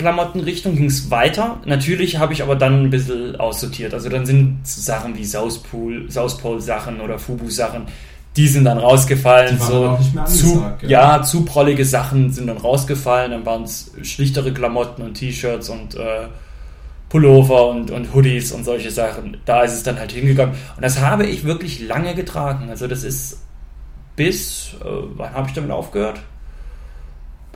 Hip-Hop-Klamottenrichtung 0.00 0.76
ging 0.76 0.86
es 0.86 1.10
weiter. 1.10 1.58
Natürlich 1.64 2.18
habe 2.18 2.32
ich 2.32 2.42
aber 2.42 2.56
dann 2.56 2.84
ein 2.84 2.90
bisschen 2.90 3.36
aussortiert. 3.36 3.94
Also 3.94 4.08
dann 4.08 4.26
sind 4.26 4.66
Sachen 4.66 5.16
wie 5.16 5.24
Southpool, 5.24 6.10
Southpole-Sachen 6.10 7.00
oder 7.00 7.18
Fubu-Sachen, 7.18 7.86
die 8.36 8.48
sind 8.48 8.64
dann 8.64 8.78
rausgefallen. 8.78 9.58
Die 9.58 9.64
so 9.64 9.98
zu, 10.26 10.64
gell? 10.80 10.90
ja, 10.90 11.22
zu 11.22 11.44
prollige 11.44 11.84
Sachen 11.84 12.32
sind 12.32 12.46
dann 12.46 12.58
rausgefallen. 12.58 13.32
Dann 13.32 13.46
waren 13.46 13.64
es 13.64 13.92
schlichtere 14.02 14.52
Klamotten 14.52 15.02
und 15.02 15.14
T-Shirts 15.14 15.68
und 15.68 15.94
äh, 15.96 16.28
Pullover 17.08 17.68
und, 17.68 17.90
und 17.90 18.14
Hoodies 18.14 18.52
und 18.52 18.64
solche 18.64 18.90
Sachen. 18.90 19.38
Da 19.44 19.62
ist 19.62 19.72
es 19.72 19.82
dann 19.82 19.98
halt 19.98 20.12
hingegangen. 20.12 20.54
Und 20.76 20.82
das 20.82 21.00
habe 21.00 21.26
ich 21.26 21.44
wirklich 21.44 21.80
lange 21.80 22.14
getragen. 22.14 22.70
Also 22.70 22.86
das 22.86 23.02
ist 23.02 23.40
bis, 24.16 24.74
äh, 24.84 24.88
wann 25.16 25.32
habe 25.32 25.48
ich 25.48 25.54
damit 25.54 25.70
aufgehört? 25.72 26.20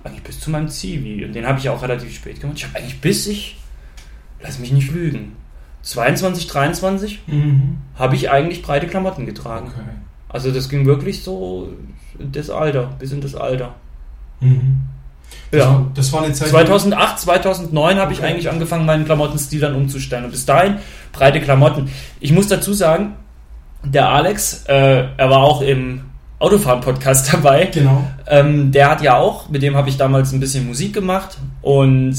Eigentlich 0.05 0.23
bis 0.23 0.39
zu 0.41 0.51
meinem 0.51 0.69
Zivi. 0.69 1.25
Und 1.25 1.33
den 1.33 1.47
habe 1.47 1.59
ich 1.59 1.69
auch 1.69 1.83
relativ 1.83 2.15
spät 2.15 2.41
gemacht. 2.41 2.59
Ich 2.59 2.65
habe 2.67 2.77
eigentlich 2.79 3.01
bis 3.01 3.27
ich, 3.27 3.57
lass 4.43 4.59
mich 4.59 4.71
nicht 4.73 4.91
lügen, 4.93 5.37
22, 5.83 6.47
23 6.47 7.23
Mhm. 7.27 7.79
habe 7.99 8.15
ich 8.17 8.31
eigentlich 8.31 8.63
breite 8.63 8.87
Klamotten 8.87 9.27
getragen. 9.27 9.69
Okay. 9.69 9.81
Also 10.29 10.51
das 10.51 10.69
ging 10.69 10.87
wirklich 10.87 11.23
so 11.23 11.69
das 12.19 12.51
Alter, 12.51 12.91
bis 12.99 13.13
in 13.13 13.21
das 13.21 13.35
Alter. 13.35 13.75
Mhm. 14.41 14.81
Das, 15.51 15.61
Ja. 15.61 15.69
war, 15.71 15.91
das 15.95 16.13
war 16.13 16.23
eine 16.23 16.33
Zeit... 16.35 16.49
2008, 16.49 17.19
2009 17.21 17.99
habe 17.99 18.13
ich 18.13 18.19
Okay. 18.21 18.29
eigentlich 18.29 18.51
angefangen, 18.51 18.85
meinen 18.87 19.05
Klamottenstil 19.05 19.61
dann 19.61 19.75
umzustellen. 19.75 20.25
Und 20.25 20.31
bis 20.31 20.45
dahin 20.47 20.77
breite 21.13 21.41
Klamotten. 21.41 21.89
Ich 22.21 22.33
muss 22.33 22.49
dazu 22.49 22.73
sagen, 22.73 23.15
der 23.83 24.09
Alex, 24.09 24.65
äh, 24.67 25.07
er 25.17 25.31
war 25.31 25.39
auch 25.39 25.61
im 25.61 26.03
Autofahren-Podcast 26.39 27.33
dabei. 27.33 27.67
Genau. 27.67 28.05
Ähm, 28.27 28.73
der 28.73 28.91
hat 28.91 29.03
ja 29.03 29.17
auch, 29.17 29.49
mit 29.49 29.63
dem 29.63 29.77
habe 29.77 29.89
ich 29.89 29.97
damals 29.97 30.33
ein 30.33 30.41
bisschen 30.41 30.67
Musik 30.67 30.93
gemacht 30.95 31.39
und 31.63 32.15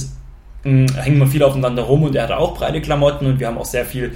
mh, 0.64 0.94
hängen 1.02 1.20
wir 1.20 1.28
viel 1.28 1.44
aufeinander 1.44 1.84
rum 1.84 2.04
und 2.04 2.16
er 2.16 2.24
hatte 2.24 2.38
auch 2.38 2.58
breite 2.58 2.82
Klamotten 2.82 3.26
und 3.26 3.40
wir 3.40 3.48
haben 3.48 3.58
auch 3.58 3.66
sehr 3.66 3.86
viel 3.86 4.14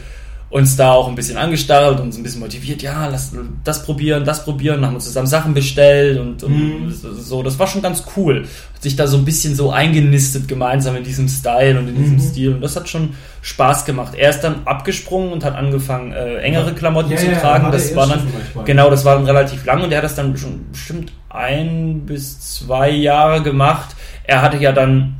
uns 0.51 0.75
da 0.75 0.93
auch 0.93 1.07
ein 1.07 1.13
bisschen 1.13 1.37
angestarrt 1.37 1.99
und 1.99 2.07
uns 2.07 2.17
ein 2.17 2.23
bisschen 2.23 2.39
motiviert, 2.41 2.81
ja, 2.81 3.07
lass 3.07 3.31
das 3.63 3.83
probieren, 3.83 4.25
das 4.25 4.43
probieren, 4.43 4.83
haben 4.83 4.95
uns 4.95 5.03
zusammen 5.05 5.27
Sachen 5.27 5.53
bestellt 5.53 6.17
und, 6.19 6.41
und 6.43 6.51
Mhm. 6.87 6.91
so, 6.91 7.43
das 7.43 7.59
war 7.59 7.67
schon 7.67 7.83
ganz 7.83 8.03
cool. 8.17 8.47
Hat 8.73 8.81
sich 8.81 8.95
da 8.95 9.05
so 9.05 9.17
ein 9.17 9.25
bisschen 9.25 9.53
so 9.55 9.69
eingenistet 9.71 10.47
gemeinsam 10.47 10.95
in 10.95 11.03
diesem 11.03 11.27
Style 11.27 11.77
und 11.77 11.87
in 11.89 11.95
diesem 11.95 12.15
Mhm. 12.15 12.19
Stil 12.21 12.53
und 12.55 12.61
das 12.61 12.75
hat 12.75 12.89
schon 12.89 13.09
Spaß 13.43 13.85
gemacht. 13.85 14.13
Er 14.17 14.31
ist 14.31 14.41
dann 14.41 14.61
abgesprungen 14.65 15.31
und 15.33 15.45
hat 15.45 15.55
angefangen, 15.55 16.13
äh, 16.13 16.37
engere 16.37 16.73
Klamotten 16.73 17.11
Ja, 17.11 17.17
zu 17.17 17.27
ja, 17.27 17.39
tragen. 17.39 17.65
war 17.65 17.71
Das 17.71 17.95
war 17.95 18.07
dann, 18.07 18.21
genau, 18.65 18.89
das 18.89 19.05
war 19.05 19.17
dann 19.17 19.25
relativ 19.25 19.63
lang 19.65 19.83
und 19.83 19.91
er 19.91 19.99
hat 19.99 20.05
das 20.05 20.15
dann 20.15 20.35
schon 20.35 20.65
bestimmt 20.71 21.11
ein 21.29 22.01
bis 22.07 22.39
zwei 22.39 22.89
Jahre 22.89 23.43
gemacht. 23.43 23.95
Er 24.23 24.41
hatte 24.41 24.57
ja 24.57 24.71
dann 24.71 25.15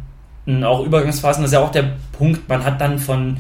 auch 0.64 0.84
Übergangsphasen, 0.84 1.44
das 1.44 1.52
ist 1.52 1.54
ja 1.54 1.60
auch 1.60 1.72
der 1.72 1.92
Punkt, 2.14 2.50
man 2.50 2.66
hat 2.66 2.82
dann 2.82 2.98
von 2.98 3.38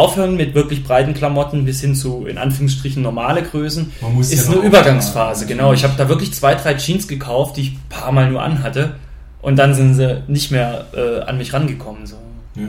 Aufhören 0.00 0.36
mit 0.36 0.54
wirklich 0.54 0.82
breiten 0.82 1.14
Klamotten 1.14 1.64
bis 1.64 1.80
hin 1.80 1.94
zu, 1.94 2.26
in 2.26 2.38
Anführungsstrichen, 2.38 3.02
normale 3.02 3.42
Größen, 3.42 3.92
ist 4.20 4.46
ja 4.48 4.52
eine 4.52 4.62
Übergangsphase, 4.62 5.46
genau. 5.46 5.72
Ich 5.72 5.84
habe 5.84 5.94
da 5.96 6.08
wirklich 6.08 6.32
zwei, 6.34 6.54
drei 6.54 6.74
Jeans 6.74 7.06
gekauft, 7.06 7.56
die 7.56 7.60
ich 7.62 7.72
ein 7.72 7.80
paar 7.88 8.12
Mal 8.12 8.30
nur 8.30 8.42
anhatte 8.42 8.96
und 9.42 9.56
dann 9.56 9.74
sind 9.74 9.94
sie 9.94 10.22
nicht 10.28 10.50
mehr 10.50 10.86
äh, 10.94 11.20
an 11.28 11.38
mich 11.38 11.52
rangekommen. 11.52 12.06
So. 12.06 12.16
Ja. 12.56 12.68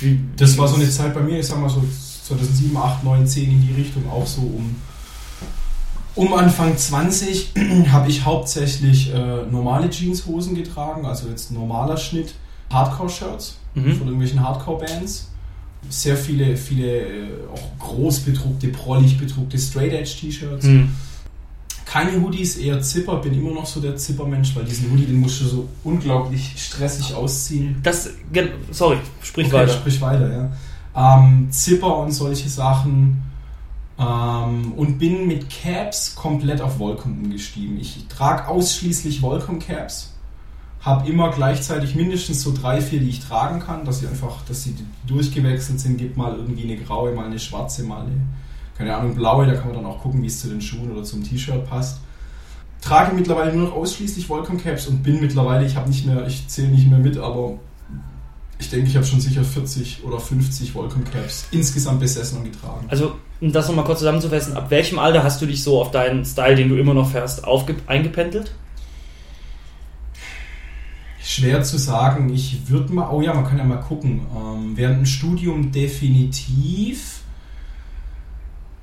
Wie, 0.00 0.20
Das 0.36 0.56
war 0.58 0.68
so 0.68 0.76
eine 0.76 0.88
Zeit 0.88 1.12
bei 1.14 1.20
mir, 1.20 1.40
ich 1.40 1.46
sag 1.46 1.58
mal 1.60 1.68
so 1.70 1.82
2007, 2.28 2.76
8, 2.76 3.04
9, 3.04 3.26
10 3.26 3.50
in 3.50 3.66
die 3.66 3.74
Richtung, 3.74 4.08
auch 4.10 4.26
so 4.26 4.42
um, 4.42 4.76
um 6.14 6.34
Anfang 6.34 6.76
20 6.76 7.52
habe 7.92 8.08
ich 8.10 8.24
hauptsächlich 8.24 9.12
äh, 9.14 9.42
normale 9.50 9.88
Jeanshosen 9.90 10.54
getragen, 10.54 11.06
also 11.06 11.28
jetzt 11.28 11.50
normaler 11.52 11.96
Schnitt, 11.96 12.34
Hardcore-Shirts 12.70 13.56
Mhm. 13.74 13.92
von 13.96 14.06
irgendwelchen 14.08 14.42
Hardcore-Bands 14.42 15.27
sehr 15.88 16.16
viele, 16.16 16.56
viele 16.56 17.00
äh, 17.00 17.28
auch 17.52 17.78
groß 17.78 18.20
bedruckte, 18.20 18.68
prollig 18.68 19.18
bedruckte 19.18 19.58
Straight 19.58 19.92
Edge 19.92 20.14
T-Shirts. 20.20 20.66
Hm. 20.66 20.90
Keine 21.84 22.20
Hoodies, 22.20 22.58
eher 22.58 22.82
Zipper. 22.82 23.16
Bin 23.16 23.32
immer 23.32 23.52
noch 23.52 23.64
so 23.64 23.80
der 23.80 23.96
Zippermensch, 23.96 24.54
weil 24.54 24.64
diesen 24.64 24.90
Hoodie, 24.90 25.06
den 25.06 25.20
musst 25.20 25.40
du 25.40 25.46
so 25.46 25.68
unglaublich 25.84 26.52
stressig 26.56 27.14
ausziehen. 27.14 27.76
Das, 27.82 28.10
sorry, 28.70 28.98
sprich 29.22 29.46
Okay, 29.46 29.56
weiter. 29.56 29.72
Sprich 29.72 30.00
weiter, 30.00 30.30
ja. 30.30 31.18
Ähm, 31.18 31.48
Zipper 31.50 31.98
und 31.98 32.12
solche 32.12 32.48
Sachen. 32.48 33.22
Ähm, 33.98 34.72
und 34.76 34.98
bin 34.98 35.26
mit 35.26 35.48
Caps 35.48 36.14
komplett 36.14 36.60
auf 36.60 36.78
Volcom 36.78 37.24
umgestiegen. 37.24 37.80
Ich 37.80 38.06
trage 38.08 38.46
ausschließlich 38.46 39.22
Volcom 39.22 39.58
Caps. 39.58 40.12
Habe 40.88 41.06
immer 41.06 41.30
gleichzeitig 41.30 41.94
mindestens 41.94 42.40
so 42.40 42.54
drei, 42.58 42.80
vier, 42.80 43.00
die 43.00 43.10
ich 43.10 43.20
tragen 43.20 43.60
kann, 43.60 43.84
dass 43.84 44.00
sie 44.00 44.06
einfach, 44.06 44.42
dass 44.46 44.62
sie 44.62 44.74
durchgewechselt 45.06 45.78
sind. 45.78 45.98
Gibt 45.98 46.16
mal 46.16 46.34
irgendwie 46.34 46.64
eine 46.64 46.82
graue, 46.82 47.12
mal 47.12 47.26
eine 47.26 47.38
schwarze, 47.38 47.82
mal 47.82 48.06
eine, 48.06 48.12
keine 48.74 48.96
Ahnung, 48.96 49.14
blaue. 49.14 49.46
Da 49.46 49.52
kann 49.54 49.66
man 49.66 49.82
dann 49.82 49.84
auch 49.84 50.00
gucken, 50.00 50.22
wie 50.22 50.28
es 50.28 50.40
zu 50.40 50.48
den 50.48 50.62
Schuhen 50.62 50.90
oder 50.90 51.04
zum 51.04 51.22
T-Shirt 51.22 51.68
passt. 51.68 52.00
Trage 52.80 53.14
mittlerweile 53.14 53.54
nur 53.54 53.68
noch 53.68 53.76
ausschließlich 53.76 54.30
Volcom 54.30 54.56
Caps 54.56 54.86
und 54.86 55.02
bin 55.02 55.20
mittlerweile, 55.20 55.66
ich 55.66 55.76
habe 55.76 55.90
nicht 55.90 56.06
mehr, 56.06 56.26
ich 56.26 56.48
zähle 56.48 56.68
nicht 56.68 56.88
mehr 56.88 56.98
mit, 56.98 57.18
aber 57.18 57.58
ich 58.58 58.70
denke, 58.70 58.88
ich 58.88 58.96
habe 58.96 59.04
schon 59.04 59.20
sicher 59.20 59.44
40 59.44 60.04
oder 60.04 60.18
50 60.18 60.74
Volcom 60.74 61.04
Caps 61.04 61.48
insgesamt 61.50 62.00
besessen 62.00 62.38
und 62.38 62.44
getragen. 62.44 62.86
Also, 62.88 63.16
um 63.42 63.52
das 63.52 63.68
nochmal 63.68 63.84
kurz 63.84 63.98
zusammenzufassen, 63.98 64.56
ab 64.56 64.70
welchem 64.70 64.98
Alter 64.98 65.22
hast 65.22 65.42
du 65.42 65.46
dich 65.46 65.62
so 65.62 65.82
auf 65.82 65.90
deinen 65.90 66.24
Style, 66.24 66.56
den 66.56 66.70
du 66.70 66.76
immer 66.76 66.94
noch 66.94 67.10
fährst, 67.10 67.44
eingependelt? 67.86 68.54
Schwer 71.28 71.62
zu 71.62 71.76
sagen. 71.76 72.32
Ich 72.32 72.70
würde 72.70 72.90
mal, 72.90 73.10
oh 73.10 73.20
ja, 73.20 73.34
man 73.34 73.44
kann 73.44 73.58
ja 73.58 73.64
mal 73.64 73.76
gucken. 73.76 74.22
Ähm, 74.34 74.72
während 74.76 75.00
dem 75.00 75.06
Studium 75.06 75.70
definitiv. 75.70 77.20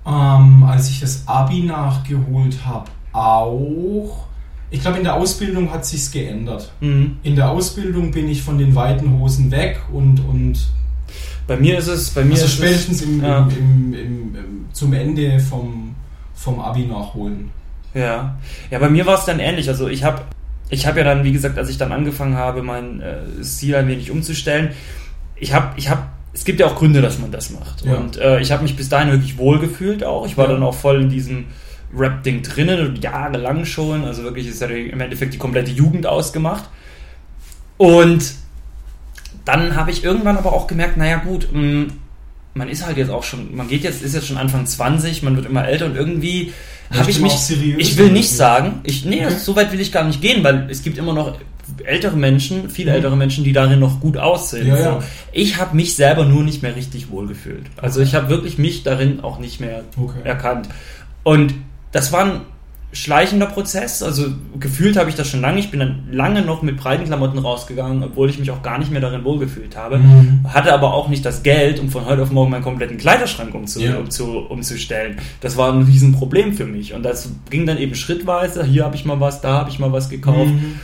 Ähm, 0.06 0.64
als 0.64 0.92
ich 0.92 1.00
das 1.00 1.24
Abi 1.26 1.64
nachgeholt 1.64 2.64
habe, 2.64 2.92
auch. 3.14 4.28
Ich 4.70 4.82
glaube, 4.82 5.00
in 5.00 5.04
der 5.04 5.16
Ausbildung 5.16 5.72
hat 5.72 5.88
sich's 5.88 6.12
geändert. 6.12 6.72
Mhm. 6.82 7.18
In 7.24 7.36
der 7.36 7.50
Ausbildung 7.50 8.12
bin 8.12 8.30
ich 8.30 8.44
von 8.44 8.60
den 8.60 8.76
weiten 8.76 9.20
Hosen 9.20 9.50
weg 9.50 9.82
und, 9.92 10.20
und 10.20 10.68
Bei 11.48 11.58
mir 11.58 11.80
ist 11.80 11.88
es, 11.88 12.12
bei 12.12 12.24
mir 12.24 12.34
also 12.34 12.48
spätestens 12.48 13.02
es, 13.02 13.08
im, 13.08 13.24
ja. 13.24 13.48
im, 13.58 13.94
im, 13.94 14.66
zum 14.72 14.94
Ende 14.94 15.40
vom, 15.40 15.96
vom 16.36 16.60
Abi 16.60 16.86
nachholen. 16.86 17.50
Ja, 17.96 18.38
ja, 18.70 18.78
bei 18.78 18.90
mir 18.90 19.08
war 19.08 19.18
es 19.18 19.26
dann 19.26 19.40
ähnlich. 19.40 19.68
Also 19.68 19.88
ich 19.88 20.04
habe, 20.04 20.22
ich 20.70 20.88
habe 20.88 21.00
ja 21.00 21.06
dann, 21.06 21.24
wie 21.24 21.32
gesagt, 21.32 21.58
als 21.58 21.70
ich 21.70 21.78
dann 21.78 21.92
angefangen 21.92 22.36
habe, 22.36 22.64
mein 22.64 23.02
äh, 23.02 23.18
Stil 23.44 23.76
ein 23.76 23.88
wenig 23.88 24.12
umzustellen, 24.12 24.72
ich 25.36 25.54
habe, 25.54 25.74
ich 25.78 25.90
habe, 25.90 26.04
es 26.34 26.44
gibt 26.46 26.60
ja 26.60 26.66
auch 26.68 26.76
Gründe, 26.76 27.02
dass 27.02 27.20
man 27.20 27.32
das 27.32 27.50
macht. 27.52 27.86
Ja. 27.86 27.96
Und 27.96 28.18
äh, 28.18 28.40
ich 28.40 28.52
habe 28.52 28.64
mich 28.64 28.76
bis 28.76 28.90
dahin 28.90 29.12
wirklich 29.12 29.38
wohl 29.38 29.60
gefühlt 29.60 30.04
auch. 30.04 30.26
Ich 30.26 30.38
war 30.38 30.46
Ja. 30.48 30.54
dann 30.54 30.64
auch 30.64 30.74
voll 30.76 31.02
in 31.02 31.10
diesem 31.10 31.46
Rap-Ding 31.96 32.42
drinnen, 32.42 32.88
und 32.88 33.04
jahrelang 33.04 33.66
schon. 33.66 34.04
Also 34.06 34.24
wirklich 34.24 34.48
ist 34.48 34.62
ja 34.62 34.68
die, 34.68 34.88
im 34.90 35.00
Endeffekt 35.00 35.34
die 35.34 35.38
komplette 35.38 35.72
Jugend 35.72 36.06
ausgemacht. 36.08 36.66
Und 37.78 38.34
dann 39.44 39.76
habe 39.76 39.92
ich 39.92 40.04
irgendwann 40.04 40.38
aber 40.38 40.54
auch 40.54 40.68
gemerkt, 40.68 40.98
naja 40.98 41.18
gut, 41.18 41.50
mh, 41.52 41.88
man 42.54 42.70
ist 42.70 42.86
halt 42.86 42.98
jetzt 42.98 43.12
auch 43.12 43.24
schon, 43.24 43.56
man 43.56 43.68
geht 43.68 43.84
jetzt, 43.84 44.02
ist 44.02 44.16
jetzt 44.16 44.28
schon 44.28 44.38
Anfang 44.38 44.66
20, 44.66 45.24
man 45.24 45.36
wird 45.36 45.46
immer 45.46 45.68
älter 45.68 45.86
und 45.86 45.96
irgendwie 45.96 46.54
habe 46.98 47.10
ich 47.12 47.20
mich, 47.20 47.34
ich 47.78 47.98
will 47.98 48.12
nicht 48.12 48.30
sagen, 48.32 48.80
ich, 48.84 49.06
nee, 49.06 49.26
Okay. 49.26 49.36
so 49.38 49.56
weit 49.56 49.72
will 49.72 49.80
ich 49.80 49.92
gar 49.92 50.04
nicht 50.04 50.22
gehen, 50.22 50.44
weil 50.44 50.68
es 50.70 50.84
gibt 50.84 50.98
immer 50.98 51.14
noch 51.14 51.38
ältere 51.84 52.16
Menschen, 52.16 52.70
viele 52.70 52.92
Mhm. 52.92 52.96
ältere 52.98 53.18
Menschen, 53.18 53.44
die 53.44 53.52
darin 53.54 53.80
noch 53.80 54.00
gut 54.00 54.18
aussehen. 54.18 54.68
Ja, 54.68 54.78
so. 54.78 54.84
ja. 54.84 55.04
Ich 55.32 55.58
habe 55.58 55.76
mich 55.76 55.96
selber 55.96 56.26
nur 56.26 56.44
nicht 56.44 56.62
mehr 56.62 56.76
richtig 56.76 57.10
wohlgefühlt. 57.10 57.66
Also 57.78 58.00
Okay. 58.00 58.10
ich 58.10 58.16
habe 58.16 58.30
wirklich 58.30 58.58
mich 58.58 58.84
darin 58.84 59.20
auch 59.22 59.40
nicht 59.40 59.60
mehr 59.60 59.84
Okay. 59.98 60.20
erkannt. 60.24 60.70
Und 61.24 61.54
das 61.92 62.12
war 62.12 62.26
ein 62.26 62.42
schleichender 62.96 63.46
Prozess. 63.46 64.02
Also 64.02 64.28
gefühlt 64.60 64.98
habe 64.98 65.10
ich 65.10 65.16
das 65.16 65.28
schon 65.28 65.42
lange. 65.42 65.60
Ich 65.60 65.70
bin 65.70 65.80
dann 65.80 66.08
lange 66.12 66.42
noch 66.42 66.62
mit 66.62 66.78
breiten 66.78 67.04
Klamotten 67.06 67.38
rausgegangen, 67.38 68.02
obwohl 68.04 68.30
ich 68.30 68.40
mich 68.40 68.50
auch 68.52 68.62
gar 68.64 68.80
nicht 68.80 68.90
mehr 68.92 69.02
darin 69.02 69.24
wohlgefühlt 69.24 69.76
habe. 69.78 69.98
Mhm. 70.00 70.46
Hatte 70.48 70.74
aber 70.74 70.94
auch 70.94 71.08
nicht 71.10 71.26
das 71.26 71.44
Geld, 71.44 71.80
um 71.80 71.90
von 71.90 72.06
heute 72.06 72.24
auf 72.24 72.32
morgen 72.32 72.50
meinen 72.52 72.64
kompletten 72.64 72.98
Kleiderschrank 72.98 73.54
umzu 73.54 73.82
Ja. 73.82 73.98
umzu 73.98 74.40
umzustellen. 74.50 75.18
Das 75.42 75.58
war 75.58 75.72
ein 75.74 75.84
Riesenproblem 75.84 76.54
für 76.54 76.66
mich. 76.66 76.94
Und 76.94 77.04
das 77.04 77.30
ging 77.50 77.66
dann 77.66 77.78
eben 77.78 77.96
schrittweise. 77.96 78.64
Hier 78.66 78.86
habe 78.86 78.96
ich 78.96 79.06
mal 79.06 79.20
was, 79.20 79.42
da 79.42 79.54
habe 79.60 79.70
ich 79.70 79.78
mal 79.80 79.92
was 79.92 80.10
gekauft. 80.10 80.52
Mhm. 80.52 80.80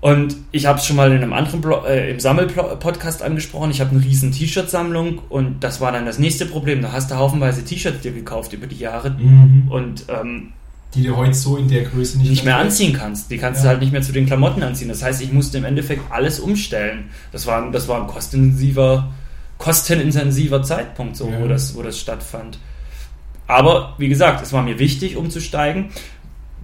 Und 0.00 0.36
ich 0.52 0.66
habe 0.66 0.78
es 0.78 0.86
schon 0.86 0.94
mal 0.94 1.10
in 1.10 1.16
einem 1.20 1.32
anderen 1.32 1.60
Blo 1.60 1.84
äh, 1.84 2.08
im 2.12 2.20
Sammel-Podcast 2.20 3.20
angesprochen. 3.20 3.72
Ich 3.72 3.80
habe 3.80 3.90
eine 3.90 4.04
riesen 4.04 4.30
T-Shirt-Sammlung 4.30 5.18
und 5.28 5.64
das 5.64 5.80
war 5.80 5.90
dann 5.90 6.06
das 6.06 6.20
nächste 6.20 6.46
Problem. 6.46 6.82
Da 6.82 6.92
hast 6.92 7.10
du 7.10 7.16
haufenweise 7.16 7.64
T-Shirts 7.64 8.02
dir 8.02 8.12
gekauft 8.12 8.52
über 8.52 8.68
die 8.68 8.78
Jahre 8.78 9.10
Mhm. 9.10 9.64
und 9.68 10.04
ähm, 10.08 10.50
Die 10.94 11.02
du 11.04 11.16
heute 11.16 11.34
so 11.34 11.56
in 11.58 11.68
der 11.68 11.82
Größe 11.84 12.16
nicht, 12.18 12.30
nicht 12.30 12.44
mehr 12.44 12.56
anziehen 12.56 12.94
kannst. 12.94 13.30
Die 13.30 13.36
kannst 13.38 13.58
Ja. 13.60 13.64
du 13.64 13.68
halt 13.70 13.80
nicht 13.80 13.92
mehr 13.92 14.00
zu 14.02 14.12
den 14.12 14.26
Klamotten 14.26 14.62
anziehen. 14.62 14.88
Das 14.88 15.02
heißt, 15.02 15.20
ich 15.20 15.32
musste 15.32 15.58
im 15.58 15.64
Endeffekt 15.64 16.02
alles 16.10 16.40
umstellen. 16.40 17.10
Das 17.30 17.46
war, 17.46 17.70
das 17.70 17.88
war 17.88 18.00
ein 18.00 18.06
kostenintensiver, 18.06 19.10
kostenintensiver 19.58 20.62
Zeitpunkt, 20.62 21.16
so, 21.16 21.28
Ja. 21.28 21.40
wo, 21.40 21.46
das, 21.48 21.74
wo 21.76 21.82
das 21.82 21.98
stattfand. 21.98 22.58
Aber 23.46 23.94
wie 23.98 24.08
gesagt, 24.08 24.42
es 24.42 24.52
war 24.52 24.62
mir 24.62 24.78
wichtig, 24.78 25.16
umzusteigen. 25.16 25.90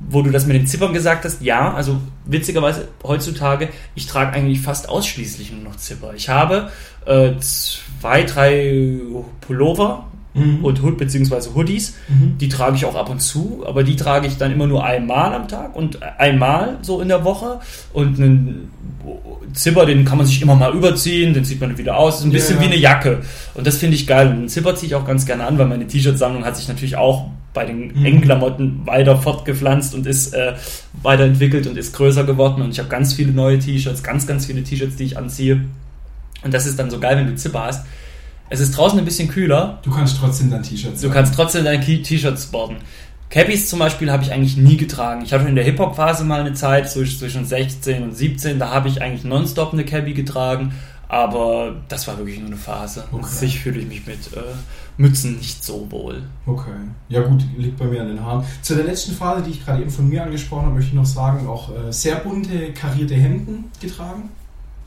Wo 0.09 0.23
du 0.23 0.31
das 0.31 0.47
mit 0.47 0.57
den 0.57 0.67
Zippern 0.67 0.93
gesagt 0.93 1.25
hast, 1.25 1.41
ja, 1.41 1.73
also 1.73 2.01
witzigerweise 2.25 2.89
heutzutage, 3.05 3.69
ich 3.95 4.07
trage 4.07 4.33
eigentlich 4.33 4.61
fast 4.61 4.89
ausschließlich 4.89 5.53
nur 5.53 5.63
noch 5.63 5.77
Zipper. 5.77 6.15
Ich 6.15 6.29
habe 6.29 6.71
äh, 7.07 7.37
zwei, 7.39 8.25
drei 8.25 8.99
Pullover 9.43 10.09
Mhm. 10.35 10.65
und 10.65 10.83
Hood 10.83 10.99
beziehungsweise 10.99 11.55
Hoodies. 11.55 11.95
Mhm. 12.09 12.39
Die 12.39 12.49
trage 12.49 12.77
ich 12.77 12.85
auch 12.85 12.97
ab 12.97 13.09
und 13.09 13.21
zu, 13.23 13.63
aber 13.67 13.85
die 13.85 13.97
trage 13.97 14.27
ich 14.27 14.37
dann 14.37 14.53
immer 14.53 14.67
nur 14.67 14.85
einmal 14.85 15.33
am 15.33 15.47
Tag 15.49 15.75
und 15.77 16.03
einmal 16.19 16.79
so 16.83 17.01
in 17.01 17.09
der 17.09 17.25
Woche. 17.25 17.61
Und 17.93 18.19
einen 18.19 18.71
Zipper, 19.53 19.87
den 19.87 20.05
kann 20.05 20.19
man 20.19 20.27
sich 20.27 20.43
immer 20.43 20.57
mal 20.57 20.75
überziehen, 20.75 21.35
den 21.35 21.45
zieht 21.45 21.61
man 21.61 21.79
wieder 21.79 21.97
aus. 21.97 22.19
Ist 22.19 22.25
ein 22.25 22.31
Ja, 22.33 22.39
bisschen 22.39 22.57
ja. 22.57 22.63
wie 22.63 22.67
eine 22.67 22.77
Jacke. 22.77 23.21
Und 23.55 23.67
das 23.67 23.77
finde 23.77 23.95
ich 23.95 24.07
geil. 24.07 24.27
Und 24.29 24.33
einen 24.35 24.49
Zipper 24.49 24.75
ziehe 24.75 24.89
ich 24.89 24.95
auch 24.97 25.07
ganz 25.07 25.25
gerne 25.27 25.45
an, 25.47 25.57
weil 25.59 25.67
meine 25.67 25.87
T-Shirt-Sammlung 25.87 26.45
hat 26.45 26.57
sich 26.57 26.67
natürlich 26.69 26.97
auch 26.97 27.29
bei 27.53 27.65
den 27.65 27.97
Mhm. 27.97 28.05
engen 28.05 28.21
Klamotten 28.23 28.81
weiter 28.85 29.17
fortgepflanzt 29.17 29.95
und 29.95 30.07
ist 30.07 30.35
äh, 30.35 30.55
weiterentwickelt 31.03 31.69
und 31.69 31.77
ist 31.79 31.95
größer 31.95 32.25
geworden. 32.25 32.63
Und 32.63 32.71
ich 32.73 32.81
habe 32.81 32.89
ganz 32.89 33.13
viele 33.15 33.31
neue 33.31 33.61
T-Shirts, 33.61 34.03
ganz, 34.03 34.27
ganz 34.27 34.47
viele 34.47 34.65
T-Shirts, 34.65 34.97
die 34.97 35.05
ich 35.05 35.17
anziehe. 35.17 35.61
Und 36.43 36.53
das 36.53 36.67
ist 36.67 36.79
dann 36.79 36.91
so 36.91 36.99
geil, 36.99 37.17
wenn 37.17 37.29
du 37.29 37.37
Zipper 37.37 37.65
hast. 37.67 37.87
Es 38.55 38.61
ist 38.61 38.77
draußen 38.77 38.97
ein 38.97 39.05
bisschen 39.05 39.29
kühler, 39.29 39.81
Du 39.83 39.91
kannst 39.91 40.17
trotzdem 40.21 40.49
dein 40.49 40.63
T-Shirt 40.63 41.03
Du 41.03 41.11
kannst 41.11 41.35
trotzdem 41.35 41.65
dein 41.65 41.81
T-Shirt 41.81 42.39
sporten. 42.39 42.77
Cappies 43.29 43.69
zum 43.69 43.81
Beispiel 43.81 44.13
habe 44.13 44.23
ich 44.23 44.33
eigentlich 44.33 44.57
nie 44.57 44.77
getragen. 44.77 45.23
Ich 45.25 45.33
hatte 45.33 45.49
in 45.49 45.57
der 45.57 45.65
Hip-Hop-Phase 45.65 46.23
mal 46.23 46.39
eine 46.39 46.55
Zeit 46.55 46.89
zwischen 46.89 47.19
zwischen 47.19 47.45
16 47.45 48.05
und 48.05 48.17
17, 48.17 48.61
da 48.61 48.71
habe 48.71 48.87
ich 48.87 49.03
eigentlich 49.03 49.25
nonstop 49.25 49.73
eine 49.73 49.85
Cappy 49.85 50.13
getragen, 50.13 50.73
aber 51.09 51.75
das 51.89 52.07
war 52.07 52.17
wirklich 52.17 52.39
nur 52.39 52.47
eine 52.47 52.57
Phase. 52.57 53.03
Okay. 53.11 53.27
Sich 53.27 53.59
fühle 53.59 53.81
ich 53.81 53.89
mich 53.89 54.07
mit 54.07 54.33
äh, 54.37 54.41
Mützen 54.99 55.39
nicht 55.39 55.65
so 55.65 55.91
wohl. 55.91 56.23
Okay. 56.47 56.71
Ja 57.09 57.23
gut, 57.23 57.43
liegt 57.59 57.77
bei 57.77 57.87
mir 57.87 58.03
an 58.03 58.07
den 58.07 58.25
Haaren. 58.25 58.45
Zu 58.63 58.77
der 58.77 58.85
letzten 58.85 59.17
Phase, 59.17 59.43
die 59.43 59.51
ich 59.51 59.65
gerade 59.65 59.83
eben 59.83 59.91
von 59.91 60.09
mir 60.09 60.23
angesprochen 60.23 60.67
habe, 60.67 60.77
möchte 60.77 60.91
ich 60.91 60.95
noch 60.95 61.07
sagen, 61.07 61.49
auch 61.49 61.71
äh, 61.71 61.93
sehr 61.93 62.15
bunte 62.17 62.73
karierte 62.73 63.15
Hemden 63.15 63.65
getragen. 63.81 64.29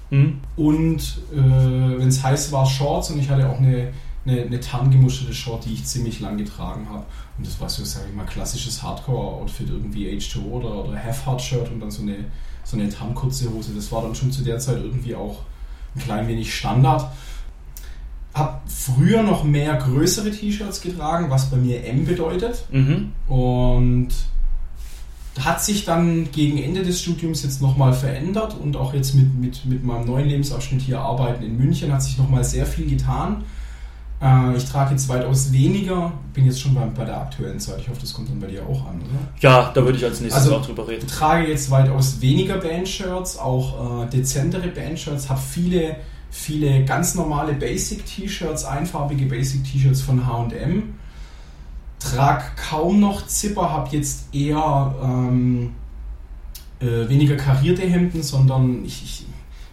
Hm? 0.09 0.39
Und 0.55 1.19
äh, 1.33 1.37
wenn 1.37 2.07
es 2.07 2.23
heiß 2.23 2.51
war, 2.51 2.65
Shorts 2.65 3.11
und 3.11 3.19
ich 3.19 3.29
hatte 3.29 3.49
auch 3.49 3.59
eine, 3.59 3.91
eine, 4.25 4.41
eine 4.41 4.59
tarngemusterte 4.59 5.33
Short, 5.33 5.65
die 5.65 5.73
ich 5.73 5.85
ziemlich 5.85 6.19
lang 6.19 6.37
getragen 6.37 6.87
habe. 6.89 7.05
Und 7.37 7.45
das 7.45 7.59
war 7.59 7.69
so, 7.69 7.83
sage 7.83 8.05
ich 8.09 8.15
mal, 8.15 8.25
klassisches 8.25 8.81
Hardcore-Outfit, 8.81 9.69
irgendwie 9.69 10.07
H2O 10.09 10.43
oder, 10.43 10.85
oder 10.85 11.03
Half-Hard-Shirt 11.03 11.71
und 11.71 11.79
dann 11.79 11.91
so 11.91 12.01
eine, 12.01 12.25
so 12.63 12.77
eine 12.77 12.89
tarnkurze 12.89 13.51
Hose. 13.51 13.73
Das 13.75 13.91
war 13.91 14.01
dann 14.01 14.15
schon 14.15 14.31
zu 14.31 14.43
der 14.43 14.59
Zeit 14.59 14.77
irgendwie 14.77 15.15
auch 15.15 15.41
ein 15.95 16.01
klein 16.01 16.27
wenig 16.27 16.53
Standard. 16.53 17.11
Hab 18.33 18.63
früher 18.69 19.23
noch 19.23 19.43
mehr 19.43 19.75
größere 19.75 20.31
T-Shirts 20.31 20.81
getragen, 20.81 21.29
was 21.29 21.49
bei 21.49 21.57
mir 21.57 21.83
M 21.85 22.05
bedeutet. 22.05 22.65
Mhm. 22.71 23.11
Und 23.27 24.09
hat 25.43 25.63
sich 25.63 25.85
dann 25.85 26.31
gegen 26.31 26.57
Ende 26.57 26.83
des 26.83 27.01
Studiums 27.01 27.43
jetzt 27.43 27.61
nochmal 27.61 27.93
verändert 27.93 28.55
und 28.61 28.75
auch 28.75 28.93
jetzt 28.93 29.13
mit, 29.15 29.33
mit, 29.35 29.65
mit 29.65 29.83
meinem 29.83 30.05
neuen 30.05 30.27
Lebensabschnitt 30.27 30.81
hier 30.81 30.99
arbeiten 30.99 31.43
in 31.43 31.57
München 31.57 31.91
hat 31.93 32.01
sich 32.03 32.17
nochmal 32.17 32.43
sehr 32.43 32.65
viel 32.65 32.87
getan. 32.89 33.43
Äh, 34.21 34.57
ich 34.57 34.65
trage 34.65 34.91
jetzt 34.91 35.09
weitaus 35.09 35.51
weniger, 35.51 36.11
bin 36.33 36.45
jetzt 36.45 36.59
schon 36.59 36.73
bei, 36.73 36.81
bei 36.85 37.05
der 37.05 37.17
aktuellen 37.21 37.59
Zeit. 37.59 37.79
Ich 37.81 37.89
hoffe, 37.89 37.99
das 38.01 38.13
kommt 38.13 38.29
dann 38.29 38.39
bei 38.39 38.47
dir 38.47 38.63
auch 38.63 38.87
an, 38.87 38.95
oder? 38.97 39.19
Ja, 39.39 39.71
da 39.73 39.83
würde 39.83 39.97
ich 39.97 40.05
als 40.05 40.21
nächstes 40.21 40.43
Also- 40.43 40.55
auch 40.57 40.65
drüber 40.65 40.87
reden. 40.87 41.05
Ich 41.05 41.11
trage 41.13 41.47
jetzt 41.47 41.69
weitaus 41.69 42.19
weniger 42.21 42.57
Bandshirts, 42.57 43.37
auch 43.37 44.05
äh, 44.05 44.09
dezentere 44.09 44.69
Bandshirts, 44.69 45.29
habe 45.29 45.39
viele, 45.39 45.97
viele 46.31 46.83
ganz 46.85 47.13
normale 47.15 47.53
Basic-T-Shirts, 47.53 48.65
einfarbige 48.65 49.25
Basic-T-Shirts 49.27 50.01
von 50.01 50.25
H&M. 50.25 50.95
Trag 51.99 52.55
kaum 52.57 52.99
noch 52.99 53.25
Zipper, 53.27 53.71
habe 53.71 53.95
jetzt 53.95 54.33
eher 54.33 54.95
ähm, 55.03 55.71
äh, 56.79 57.09
weniger 57.09 57.35
karierte 57.35 57.83
Hemden, 57.83 58.21
sondern 58.21 58.85
ich, 58.85 59.03
ich 59.03 59.25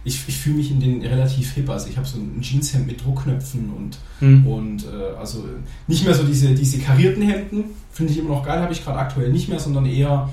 ich, 0.05 0.23
ich 0.27 0.37
fühle 0.37 0.57
mich 0.57 0.71
in 0.71 0.79
den 0.79 1.01
relativ 1.01 1.53
hip. 1.53 1.69
Also 1.69 1.89
ich 1.89 1.97
habe 1.97 2.07
so 2.07 2.19
ein 2.19 2.39
Jeanshemd 2.39 2.87
mit 2.87 3.03
Druckknöpfen 3.03 3.71
und, 3.75 3.97
Hm. 4.19 4.47
und 4.47 4.85
äh, 4.85 5.17
also 5.19 5.43
nicht 5.87 6.05
mehr 6.05 6.13
so 6.13 6.23
diese, 6.23 6.53
diese 6.53 6.77
karierten 6.77 7.23
Hemden, 7.23 7.65
finde 7.91 8.13
ich 8.13 8.19
immer 8.19 8.29
noch 8.29 8.45
geil, 8.45 8.61
habe 8.61 8.71
ich 8.71 8.83
gerade 8.85 8.99
aktuell 8.99 9.31
nicht 9.31 9.49
mehr, 9.49 9.59
sondern 9.59 9.85
eher 9.87 10.29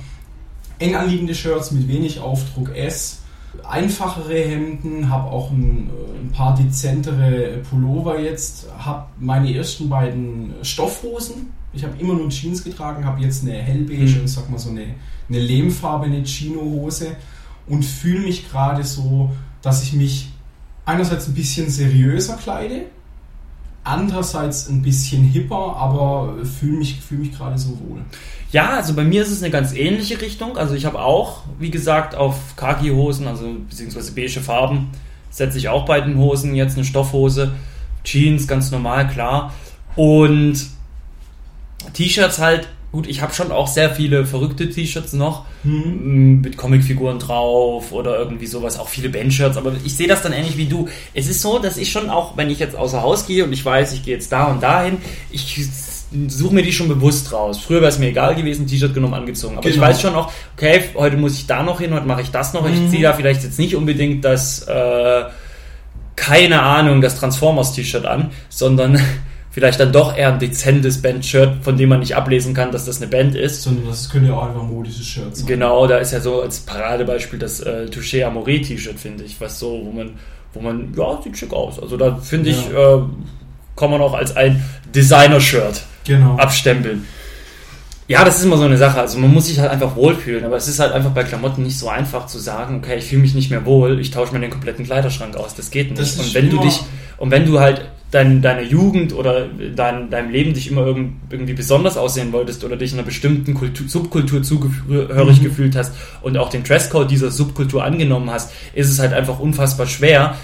eng 0.79 0.95
anliegende 0.95 1.35
Shirts 1.35 1.73
mit 1.73 1.89
wenig 1.89 2.21
Aufdruck 2.21 2.77
S. 2.77 3.23
Einfachere 3.65 4.35
Hemden, 4.35 5.09
habe 5.09 5.31
auch 5.31 5.51
ein, 5.51 5.89
äh, 5.89 6.21
ein 6.21 6.31
paar 6.33 6.55
dezentere 6.55 7.59
Pullover 7.69 8.21
jetzt, 8.21 8.67
habe 8.79 9.07
meine 9.19 9.55
ersten 9.55 9.89
beiden 9.89 10.53
Stoffhosen. 10.63 11.51
Ich 11.75 11.85
habe 11.85 11.95
immer 11.99 12.15
nur 12.15 12.29
Jeans 12.29 12.63
getragen, 12.63 13.05
habe 13.05 13.21
jetzt 13.23 13.43
eine 13.43 13.55
hellbeige 13.55 14.03
Mhm. 14.05 14.21
und 14.21 14.29
sag 14.29 14.51
mal 14.51 14.59
so 14.59 14.71
eine, 14.71 14.85
eine 15.29 15.39
lehmfarbene 15.39 16.23
Chino-Hose 16.25 17.17
und 17.67 17.85
fühle 17.85 18.21
mich 18.21 18.51
gerade 18.51 18.85
so, 18.85 19.31
dass 19.63 19.83
ich 19.83 19.93
mich 19.93 20.29
einerseits 20.85 21.29
ein 21.29 21.35
bisschen 21.35 21.71
seriöser 21.71 22.37
kleide, 22.37 22.83
andererseits 23.85 24.69
ein 24.69 24.83
bisschen 24.83 25.25
hipper, 25.25 25.77
aber 25.77 26.37
fühle 26.45 26.79
mich, 26.79 27.01
fühl 27.01 27.19
mich 27.19 27.33
gerade 27.37 27.59
so 27.59 27.71
wohl. 27.81 28.01
Ja, 28.53 28.71
also 28.77 28.95
bei 28.95 29.05
mir 29.05 29.23
ist 29.23 29.31
es 29.31 29.43
eine 29.43 29.51
ganz 29.51 29.73
ähnliche 29.73 30.21
Richtung. 30.21 30.57
Also 30.57 30.75
ich 30.75 30.85
habe 30.85 31.01
auch, 31.01 31.43
wie 31.59 31.71
gesagt, 31.71 32.15
auf 32.15 32.55
Khaki-Hosen, 32.57 33.27
also 33.27 33.47
beziehungsweise 33.69 34.13
beige 34.13 34.41
Farben, 34.41 34.91
setze 35.31 35.59
ich 35.59 35.69
auch 35.69 35.87
bei 35.87 36.01
den 36.01 36.17
Hosen 36.19 36.55
jetzt 36.55 36.77
eine 36.77 36.85
Stoffhose. 36.85 37.53
Jeans, 38.05 38.47
ganz 38.47 38.71
normal, 38.71 39.09
klar. 39.09 39.53
Und 39.97 40.67
T-Shirts 41.95 42.39
halt, 42.39 42.69
gut, 42.93 43.07
ich 43.07 43.23
habe 43.23 43.33
schon 43.35 43.51
auch 43.53 43.67
sehr 43.69 43.91
viele 43.95 44.27
verrückte 44.27 44.69
T-Shirts 44.69 45.13
noch 45.15 45.47
m, 45.65 46.41
mit 46.43 46.57
Comicfiguren 46.57 47.19
drauf 47.19 47.93
oder 47.93 48.19
irgendwie 48.19 48.47
sowas, 48.47 48.79
auch 48.79 48.89
viele 48.89 49.09
Bandshirts, 49.09 49.57
aber 49.57 49.73
ich 49.85 49.97
sehe 49.97 50.09
das 50.09 50.23
dann 50.23 50.33
ähnlich 50.33 50.57
wie 50.57 50.67
du. 50.67 50.89
Es 51.15 51.29
ist 51.29 51.41
so, 51.41 51.59
dass 51.59 51.77
ich 51.79 51.91
schon 51.91 52.11
auch, 52.11 52.37
wenn 52.37 52.51
ich 52.51 52.59
jetzt 52.59 52.77
außer 52.77 53.01
Haus 53.03 53.27
gehe 53.27 53.45
und 53.45 53.53
ich 53.53 53.65
weiß, 53.65 53.93
ich 53.95 54.05
gehe 54.05 54.15
jetzt 54.15 54.31
da 54.33 54.45
und 54.47 54.63
dahin, 54.63 54.99
ich 55.31 55.59
suche 56.29 56.55
mir 56.55 56.63
die 56.63 56.73
schon 56.73 56.89
bewusst 56.89 57.33
raus. 57.33 57.59
Früher 57.59 57.81
wäre 57.81 57.89
es 57.91 57.99
mir 57.99 58.09
egal 58.09 58.35
gewesen, 58.35 58.67
T-Shirt 58.67 58.93
genommen, 58.93 59.15
angezogen. 59.15 59.57
Aber 59.57 59.67
ich 59.67 59.77
Genau. 59.77 59.87
weiß 59.87 60.03
schon 60.03 60.15
auch, 60.15 60.31
okay, 60.55 60.83
heute 60.95 61.17
muss 61.17 61.35
ich 61.39 61.47
da 61.47 61.63
noch 61.63 61.81
hin, 61.81 61.95
heute 61.95 62.07
mache 62.07 62.21
ich 62.21 62.31
das 62.31 62.53
noch. 62.53 62.69
Ich 62.69 62.79
Mhm. 62.79 62.91
ziehe 62.91 63.03
da 63.03 63.15
vielleicht 63.15 63.43
jetzt 63.43 63.59
nicht 63.59 63.75
unbedingt 63.75 64.23
das, 64.23 64.61
äh, 64.69 65.23
keine 66.15 66.61
Ahnung, 66.63 67.01
das 67.01 67.19
Transformers-T-Shirt 67.19 68.05
an, 68.05 68.31
sondern 68.51 69.01
vielleicht 69.53 69.79
dann 69.79 69.93
doch 69.93 70.17
eher 70.17 70.33
ein 70.33 70.39
dezentes 70.39 71.01
Band-Shirt, 71.01 71.63
von 71.63 71.77
dem 71.77 71.91
man 71.91 72.01
nicht 72.01 72.17
ablesen 72.17 72.55
kann, 72.55 72.73
dass 72.73 72.87
das 72.87 73.01
eine 73.01 73.11
Band 73.11 73.37
ist. 73.37 73.63
Sondern 73.63 73.87
das 73.87 74.09
könnte 74.11 74.29
ja 74.29 74.35
auch 74.35 74.49
einfach 74.49 74.63
modisches 74.63 75.07
Shirt 75.07 75.37
sein. 75.37 75.47
Genau, 75.47 75.87
da 75.87 75.99
ist 75.99 76.13
ja 76.13 76.21
so 76.21 76.43
als 76.43 76.61
Paradebeispiel 76.61 77.39
das 77.39 77.61
äh, 77.61 77.87
Touché 77.91 78.25
Amore 78.25 78.61
T-Shirt, 78.61 78.99
finde 78.99 79.25
ich, 79.25 79.41
was 79.41 79.59
so, 79.59 79.83
wo 79.85 79.93
man, 79.93 80.15
wo 80.55 80.61
man, 80.61 80.93
ja, 80.97 81.21
sieht 81.23 81.37
schick 81.37 81.53
aus. 81.53 81.79
Also 81.79 81.97
da 81.97 82.17
finde 82.17 82.51
ich, 82.51 82.71
äh, 82.71 82.99
kann 83.77 83.91
man 83.91 84.01
auch 84.01 84.15
als 84.15 84.35
ein 84.37 84.65
Designer-Shirt 84.95 85.83
Genau. 86.05 86.37
abstempeln. 86.37 87.07
Ja, 88.09 88.25
das 88.25 88.39
ist 88.39 88.45
immer 88.45 88.57
so 88.57 88.65
eine 88.65 88.77
Sache. 88.77 89.01
Also 89.01 89.19
man 89.19 89.33
muss 89.33 89.47
sich 89.47 89.61
halt 89.61 89.71
einfach 89.71 89.97
wohlfühlen, 89.97 90.45
aber 90.45 90.57
es 90.57 90.67
ist 90.67 90.81
halt 90.81 90.93
einfach 90.93 91.11
bei 91.11 91.23
Klamotten 91.23 91.63
nicht 91.63 91.79
so 91.79 91.89
einfach 91.89 92.27
zu 92.27 92.39
sagen, 92.39 92.79
okay, 92.79 92.99
ich 92.99 93.05
fühle 93.05 93.23
mich 93.23 93.35
nicht 93.35 93.51
mehr 93.51 93.65
wohl, 93.65 94.01
ich 94.01 94.11
tausche 94.11 94.33
mir 94.33 94.41
den 94.41 94.51
kompletten 94.51 94.85
Kleiderschrank 94.85 95.37
aus. 95.37 95.55
Das 95.55 95.71
geht 95.71 95.91
nicht. 95.91 96.01
Das 96.01 96.19
und 96.19 96.35
wenn 96.35 96.51
du 96.51 96.59
dich, 96.59 96.81
und 97.19 97.31
wenn 97.31 97.47
du 97.47 97.61
halt 97.61 97.92
dein, 98.13 98.41
deine 98.43 98.63
Jugend 98.63 99.13
oder 99.15 99.47
dein, 99.75 100.11
deinem 100.11 100.31
Leben 100.31 100.53
dich 100.55 100.71
immer 100.71 100.87
irgend, 100.87 101.15
irgendwie 101.31 101.55
besonders 101.55 101.97
aussehen 101.97 102.33
wolltest 102.33 102.63
oder 102.63 102.77
dich 102.77 102.93
einer 102.93 103.03
bestimmten 103.03 103.55
Kultur, 103.55 103.89
Subkultur 103.89 104.43
zugehörig 104.45 105.41
Mhm. 105.41 105.45
gefühlt 105.45 105.75
hast 105.75 105.93
und 106.21 106.37
auch 106.37 106.51
den 106.51 106.63
Dresscode 106.63 107.11
dieser 107.11 107.31
Subkultur 107.31 107.83
angenommen 107.83 108.31
hast, 108.31 108.53
ist 108.75 108.89
es 108.91 108.99
halt 109.01 109.13
einfach 109.15 109.39
unfassbar 109.41 109.87
schwer, 109.87 110.37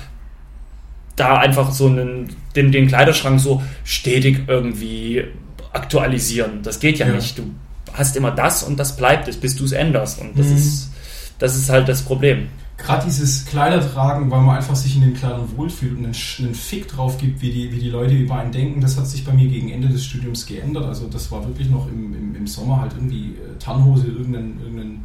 da 1.16 1.37
einfach 1.38 1.70
so 1.72 1.87
einen, 1.87 2.30
den, 2.56 2.72
den 2.72 2.87
Kleiderschrank 2.88 3.38
so 3.40 3.62
stetig 3.85 4.40
irgendwie 4.46 5.24
aktualisieren. 5.72 6.62
Das 6.62 6.81
geht 6.81 6.98
ja, 6.98 7.07
Ja. 7.07 7.14
nicht. 7.14 7.38
Du 7.38 7.50
hast 7.92 8.16
immer 8.16 8.31
das 8.31 8.62
und 8.62 8.78
das 8.78 8.96
bleibt 8.96 9.28
es, 9.28 9.37
bis 9.37 9.57
du 9.57 9.64
es 9.64 9.72
änderst. 9.72 10.20
Und 10.20 10.38
das 10.38 10.46
Mhm. 10.46 10.57
ist 10.57 10.92
das 11.40 11.54
ist 11.54 11.70
halt 11.70 11.88
das 11.88 12.02
Problem. 12.02 12.48
Gerade 12.78 13.04
dieses 13.04 13.44
Kleidertragen, 13.44 14.30
weil 14.30 14.40
man 14.40 14.56
einfach 14.56 14.76
sich 14.76 14.94
in 14.94 15.02
den 15.02 15.14
Kleidern 15.14 15.48
wohlfühlt 15.56 15.98
und 15.98 16.04
einen, 16.04 16.16
einen 16.38 16.54
Fick 16.54 16.88
drauf 16.88 17.18
gibt, 17.18 17.42
wie 17.42 17.50
die, 17.50 17.72
wie 17.72 17.78
die 17.78 17.90
Leute 17.90 18.14
über 18.14 18.36
einen 18.36 18.52
denken, 18.52 18.80
das 18.80 18.96
hat 18.96 19.06
sich 19.06 19.24
bei 19.24 19.32
mir 19.32 19.48
gegen 19.48 19.68
Ende 19.68 19.88
des 19.88 20.04
Studiums 20.04 20.46
geändert. 20.46 20.84
Also 20.84 21.08
das 21.08 21.30
war 21.32 21.44
wirklich 21.44 21.68
noch 21.68 21.88
im, 21.88 22.14
im, 22.14 22.34
im 22.36 22.46
Sommer 22.46 22.80
halt 22.80 22.92
irgendwie 22.94 23.32
äh, 23.32 23.58
Tannhose, 23.58 24.06
irgendein, 24.06 24.60
irgendein 24.60 25.04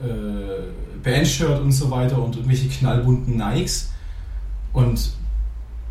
äh, 0.00 1.02
Bandshirt 1.02 1.60
und 1.60 1.72
so 1.72 1.90
weiter 1.90 2.22
und 2.22 2.36
irgendwelche 2.36 2.68
knallbunten 2.68 3.36
Nikes. 3.36 3.90
Und 4.72 5.10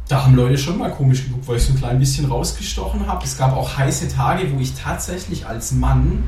da 0.08 0.23
haben 0.23 0.36
Leute 0.36 0.58
schon 0.58 0.77
mal 0.77 0.89
komisch 0.89 1.25
geguckt, 1.25 1.47
weil 1.47 1.58
ich 1.58 1.63
so 1.63 1.73
ein 1.73 1.77
klein 1.77 1.99
bisschen 1.99 2.25
rausgestochen 2.25 3.05
habe. 3.08 3.25
Es 3.25 3.38
gab 3.38 3.55
auch 3.55 3.77
heiße 3.77 4.08
Tage, 4.08 4.51
wo 4.53 4.60
ich 4.60 4.73
tatsächlich 4.73 5.45
als 5.45 5.73
Mann 5.73 6.23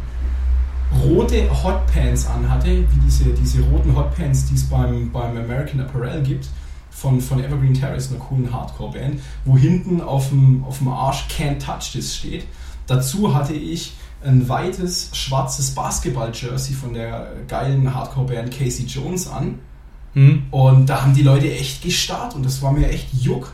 rote 1.03 1.49
Hotpants 1.63 2.27
anhatte, 2.27 2.67
wie 2.67 2.99
diese, 3.05 3.25
diese 3.25 3.61
roten 3.63 3.95
Hotpants, 3.95 4.45
die 4.45 4.55
es 4.55 4.63
beim, 4.63 5.11
beim 5.11 5.37
American 5.37 5.79
Apparel 5.81 6.21
gibt, 6.23 6.47
von, 6.89 7.19
von 7.21 7.43
Evergreen 7.43 7.73
Terrace, 7.73 8.09
einer 8.09 8.19
coolen 8.19 8.51
Hardcore-Band, 8.53 9.19
wo 9.45 9.57
hinten 9.57 10.01
auf 10.01 10.29
dem, 10.29 10.63
auf 10.63 10.77
dem 10.79 10.89
Arsch 10.89 11.25
Can't 11.35 11.59
Touch 11.59 11.93
This 11.93 12.15
steht. 12.15 12.45
Dazu 12.85 13.33
hatte 13.33 13.53
ich 13.53 13.93
ein 14.23 14.47
weites 14.47 15.09
schwarzes 15.13 15.71
Basketball-Jersey 15.71 16.75
von 16.75 16.93
der 16.93 17.31
geilen 17.47 17.93
Hardcore-Band 17.93 18.51
Casey 18.51 18.85
Jones 18.85 19.27
an. 19.27 19.59
Hm? 20.13 20.43
Und 20.51 20.87
da 20.87 21.01
haben 21.01 21.13
die 21.13 21.23
Leute 21.23 21.51
echt 21.51 21.81
gestarrt 21.81 22.35
und 22.35 22.45
das 22.45 22.61
war 22.61 22.71
mir 22.71 22.89
echt 22.89 23.13
Juck. 23.13 23.53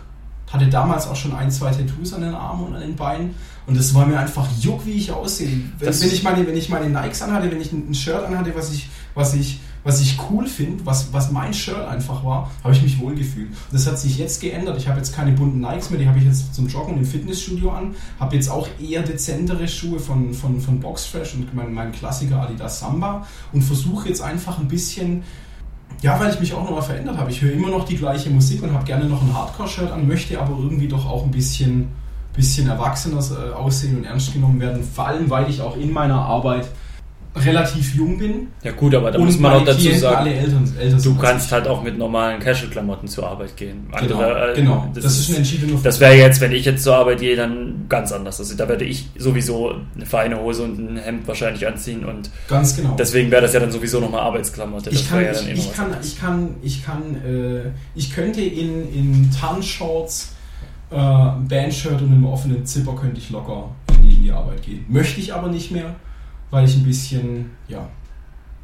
Hatte 0.52 0.68
damals 0.68 1.08
auch 1.08 1.16
schon 1.16 1.34
ein, 1.34 1.52
zwei 1.52 1.72
Tattoos 1.72 2.14
an 2.14 2.22
den 2.22 2.34
Armen 2.34 2.68
und 2.68 2.76
an 2.76 2.82
den 2.82 2.96
Beinen. 2.96 3.36
Und 3.68 3.76
es 3.76 3.94
war 3.94 4.06
mir 4.06 4.18
einfach 4.18 4.48
Juck, 4.62 4.86
wie 4.86 4.94
ich 4.94 5.12
aussehe. 5.12 5.60
Wenn, 5.78 6.02
wenn, 6.02 6.10
ich 6.10 6.24
meine, 6.24 6.48
wenn 6.48 6.56
ich 6.56 6.70
meine 6.70 6.90
Nikes 6.90 7.22
anhatte, 7.22 7.52
wenn 7.52 7.60
ich 7.60 7.74
ein 7.74 7.90
ein 7.90 7.94
Shirt 7.94 8.24
anhatte, 8.24 8.54
was 8.56 8.72
ich, 8.72 8.88
was 9.14 9.34
ich, 9.34 9.60
was 9.84 10.00
ich 10.00 10.18
cool 10.30 10.48
finde, 10.48 10.86
was, 10.86 11.12
was 11.12 11.32
mein 11.32 11.54
Shirt 11.54 11.86
einfach 11.86 12.24
war, 12.24 12.50
habe 12.64 12.74
ich 12.74 12.82
mich 12.82 12.98
wohlgefühlt. 12.98 13.50
Und 13.50 13.74
das 13.74 13.86
hat 13.86 14.00
sich 14.00 14.18
jetzt 14.18 14.40
geändert. 14.40 14.78
Ich 14.78 14.88
habe 14.88 14.98
jetzt 14.98 15.14
keine 15.14 15.34
bunten 15.34 15.60
Nikes 15.60 15.90
mehr, 15.90 16.00
die 16.00 16.08
habe 16.08 16.18
ich 16.18 16.24
jetzt 16.24 16.56
zum 16.56 16.68
Joggen 16.68 16.98
im 16.98 17.06
Fitnessstudio 17.06 17.72
an. 17.72 17.94
Habe 18.22 18.36
jetzt 18.38 18.50
auch 18.50 18.70
eher 18.80 19.02
dezentere 19.02 19.68
Schuhe 19.68 20.00
von, 20.00 20.34
von, 20.34 20.62
von 20.62 20.80
Boxfresh 20.80 21.34
und 21.36 21.54
mein, 21.54 21.74
mein 21.74 21.92
Klassiker 21.92 22.42
Adidas 22.42 22.80
Samba 22.80 23.28
und 23.52 23.64
versuche 23.64 24.08
jetzt 24.08 24.22
einfach 24.22 24.60
ein 24.60 24.70
bisschen 24.70 25.24
ja, 26.02 26.20
weil 26.20 26.32
ich 26.32 26.40
mich 26.40 26.54
auch 26.54 26.64
nochmal 26.64 26.84
verändert 26.84 27.18
habe. 27.18 27.32
Ich 27.32 27.42
höre 27.42 27.54
immer 27.54 27.70
noch 27.70 27.86
die 27.86 27.96
gleiche 27.98 28.30
Musik 28.30 28.62
und 28.62 28.72
habe 28.72 28.86
gerne 28.86 29.06
noch 29.06 29.22
ein 29.22 29.34
Hardcore-Shirt 29.34 29.92
an, 29.92 30.08
möchte 30.08 30.40
aber 30.40 30.56
irgendwie 30.58 30.88
doch 30.88 31.10
auch 31.10 31.24
ein 31.24 31.32
bisschen, 31.32 31.88
bisschen 32.38 32.70
erwachsener 32.70 33.20
äh, 33.20 33.54
aussehen 33.54 33.98
und 33.98 34.06
ernst 34.06 34.32
genommen 34.32 34.62
werden. 34.62 34.82
Vor 34.82 35.08
allem, 35.08 35.30
weil 35.30 35.50
ich 35.50 35.62
auch 35.62 35.76
in 35.76 35.92
meiner 35.92 36.22
Arbeit 36.22 36.70
relativ 37.46 37.96
jung 37.96 38.18
bin. 38.18 38.48
Ja 38.64 38.72
gut, 38.72 38.96
aber 38.96 39.12
da 39.12 39.20
muss 39.20 39.40
man 39.40 39.54
auch 39.54 39.66
dazu 39.66 39.80
Klienten 39.80 40.02
sagen, 40.02 40.28
Eltern, 40.28 40.74
älter 40.80 40.98
du 40.98 41.16
kannst 41.16 41.48
ich. 41.48 41.52
halt 41.52 41.68
auch 41.68 41.84
mit 41.84 41.98
normalen 41.98 42.40
Casual-Klamotten 42.40 43.08
zur 43.08 43.28
Arbeit 43.28 43.56
gehen. 43.56 43.88
Genau, 44.00 44.16
Andere, 44.16 44.52
äh, 44.52 44.56
genau. 44.56 44.92
Das, 44.94 45.06
ist 45.06 45.30
ein 45.30 45.36
entschiedener 45.38 45.80
Das 45.84 46.00
wäre 46.00 46.16
jetzt, 46.16 46.42
wenn 46.42 46.52
ich 46.52 46.66
jetzt 46.66 46.84
zur 46.84 46.96
Arbeit 46.96 47.20
gehe, 47.20 47.36
dann 47.36 47.86
ganz 47.90 48.12
anders. 48.12 48.40
Also 48.40 48.56
da 48.56 48.68
werde 48.68 48.86
ich 48.86 49.10
sowieso 49.18 49.76
eine 49.96 50.06
feine 50.06 50.40
Hose 50.40 50.64
und 50.64 50.80
ein 50.80 50.98
Hemd 50.98 51.28
wahrscheinlich 51.28 51.68
anziehen 51.68 52.06
und 52.06 52.30
Ganz 52.48 52.76
genau. 52.76 52.96
deswegen 52.98 53.32
wäre 53.32 53.42
das 53.42 53.54
ja 53.54 53.60
dann 53.60 53.72
sowieso 53.72 54.00
nochmal 54.00 54.22
Arbeitsklamotte. 54.22 54.90
Das 54.90 55.00
ich 55.00 55.10
kann, 55.10 55.24
ja 55.24 55.32
ich, 55.32 55.50
immer 55.50 55.54
ich, 55.54 55.74
kann, 55.74 55.96
ich 56.02 56.20
kann, 56.20 56.56
ich 56.64 56.86
kann, 56.86 57.16
äh, 57.26 57.70
ich 57.96 58.14
könnte 58.14 58.42
in, 58.42 58.92
in 58.94 59.30
Tarnshorts, 59.32 60.34
äh, 60.92 60.96
Bandshirt 60.96 62.02
und 62.02 62.12
einem 62.12 62.26
offenen 62.26 62.66
Zipper 62.66 62.96
könnte 62.96 63.20
ich 63.20 63.30
locker 63.30 63.70
in 63.90 64.10
die, 64.10 64.16
in 64.16 64.24
die 64.24 64.32
Arbeit 64.32 64.62
gehen. 64.62 64.86
Möchte 64.88 65.20
ich 65.20 65.34
aber 65.34 65.50
nicht 65.50 65.72
mehr, 65.72 65.96
weil 66.50 66.66
ich 66.66 66.76
ein 66.76 66.84
bisschen, 66.84 67.52
ja, 67.68 67.88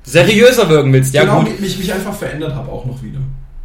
seriöser 0.03 0.69
wirken 0.69 0.91
willst. 0.93 1.13
Ja 1.13 1.23
genau, 1.23 1.43
gut, 1.43 1.59
mich, 1.59 1.77
mich 1.77 1.93
einfach 1.93 2.13
verändert 2.13 2.53
habe 2.55 2.71
auch 2.71 2.85
noch 2.85 3.01
wieder. 3.01 3.19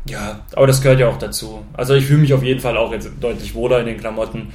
Ja, 0.07 0.41
aber 0.55 0.67
das 0.67 0.81
gehört 0.81 1.01
ja 1.01 1.09
auch 1.09 1.19
dazu. 1.19 1.63
Also 1.75 1.95
ich 1.95 2.07
fühle 2.07 2.21
mich 2.21 2.33
auf 2.33 2.43
jeden 2.43 2.61
Fall 2.61 2.77
auch 2.77 2.93
jetzt 2.93 3.11
deutlich 3.21 3.55
wohler 3.55 3.81
in 3.81 3.87
den 3.87 3.99
Klamotten 3.99 4.53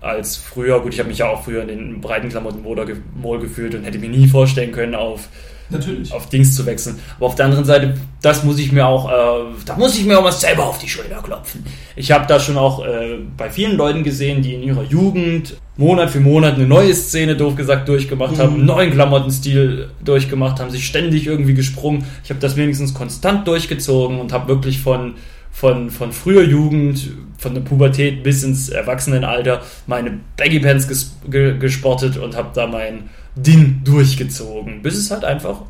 als 0.00 0.36
früher. 0.36 0.80
Gut, 0.80 0.94
ich 0.94 0.98
habe 1.00 1.08
mich 1.08 1.18
ja 1.18 1.28
auch 1.28 1.44
früher 1.44 1.62
in 1.62 1.68
den 1.68 2.00
breiten 2.00 2.28
Klamotten 2.28 2.64
wohl 2.64 3.38
gefühlt 3.40 3.74
und 3.74 3.84
hätte 3.84 3.98
mir 3.98 4.08
nie 4.08 4.26
vorstellen 4.28 4.72
können, 4.72 4.94
auf, 4.94 5.28
Natürlich. 5.68 6.12
auf 6.12 6.28
Dings 6.28 6.54
zu 6.56 6.64
wechseln. 6.66 6.98
Aber 7.16 7.26
auf 7.26 7.34
der 7.34 7.44
anderen 7.46 7.64
Seite, 7.64 7.94
das 8.22 8.42
muss 8.42 8.58
ich 8.58 8.72
mir 8.72 8.86
auch, 8.86 9.08
äh, 9.10 9.44
da 9.66 9.76
muss 9.76 9.96
ich 9.98 10.04
mir 10.06 10.18
auch 10.18 10.22
mal 10.22 10.32
selber 10.32 10.66
auf 10.66 10.78
die 10.78 10.88
Schulter 10.88 11.20
klopfen. 11.22 11.64
Ich 11.96 12.10
habe 12.12 12.26
da 12.26 12.40
schon 12.40 12.56
auch 12.56 12.84
äh, 12.84 13.18
bei 13.36 13.50
vielen 13.50 13.76
Leuten 13.76 14.02
gesehen, 14.02 14.42
die 14.42 14.54
in 14.54 14.62
ihrer 14.62 14.82
Jugend 14.84 15.56
Monat 15.76 16.10
für 16.10 16.20
Monat 16.20 16.54
eine 16.56 16.66
neue 16.66 16.92
Szene, 16.94 17.36
doof 17.36 17.54
gesagt, 17.56 17.88
durchgemacht 17.88 18.38
haben, 18.38 18.50
Mhm. 18.52 18.56
einen 18.58 18.66
neuen 18.66 18.90
Klamottenstil 18.92 19.88
durchgemacht 20.04 20.60
haben, 20.60 20.70
sich 20.70 20.86
ständig 20.86 21.26
irgendwie 21.26 21.54
gesprungen. 21.54 22.04
Ich 22.24 22.30
habe 22.30 22.40
das 22.40 22.56
wenigstens 22.56 22.92
konstant 22.94 23.46
durchgezogen 23.46 24.18
und 24.18 24.32
habe 24.32 24.48
wirklich 24.48 24.80
von 24.80 25.14
von, 25.52 25.90
von 25.90 26.12
früher 26.12 26.42
Jugend, 26.42 27.10
von 27.38 27.54
der 27.54 27.60
Pubertät 27.62 28.22
bis 28.22 28.42
ins 28.42 28.68
Erwachsenenalter 28.68 29.62
meine 29.86 30.18
Baggy 30.36 30.60
Pants 30.60 30.88
ges 30.88 31.16
ge 31.28 31.58
gesportet 31.58 32.16
und 32.16 32.36
habe 32.36 32.50
da 32.54 32.66
mein 32.66 33.10
Ding 33.34 33.82
durchgezogen, 33.84 34.82
bis 34.82 34.96
es 34.96 35.10
halt 35.10 35.24
einfach 35.24 35.62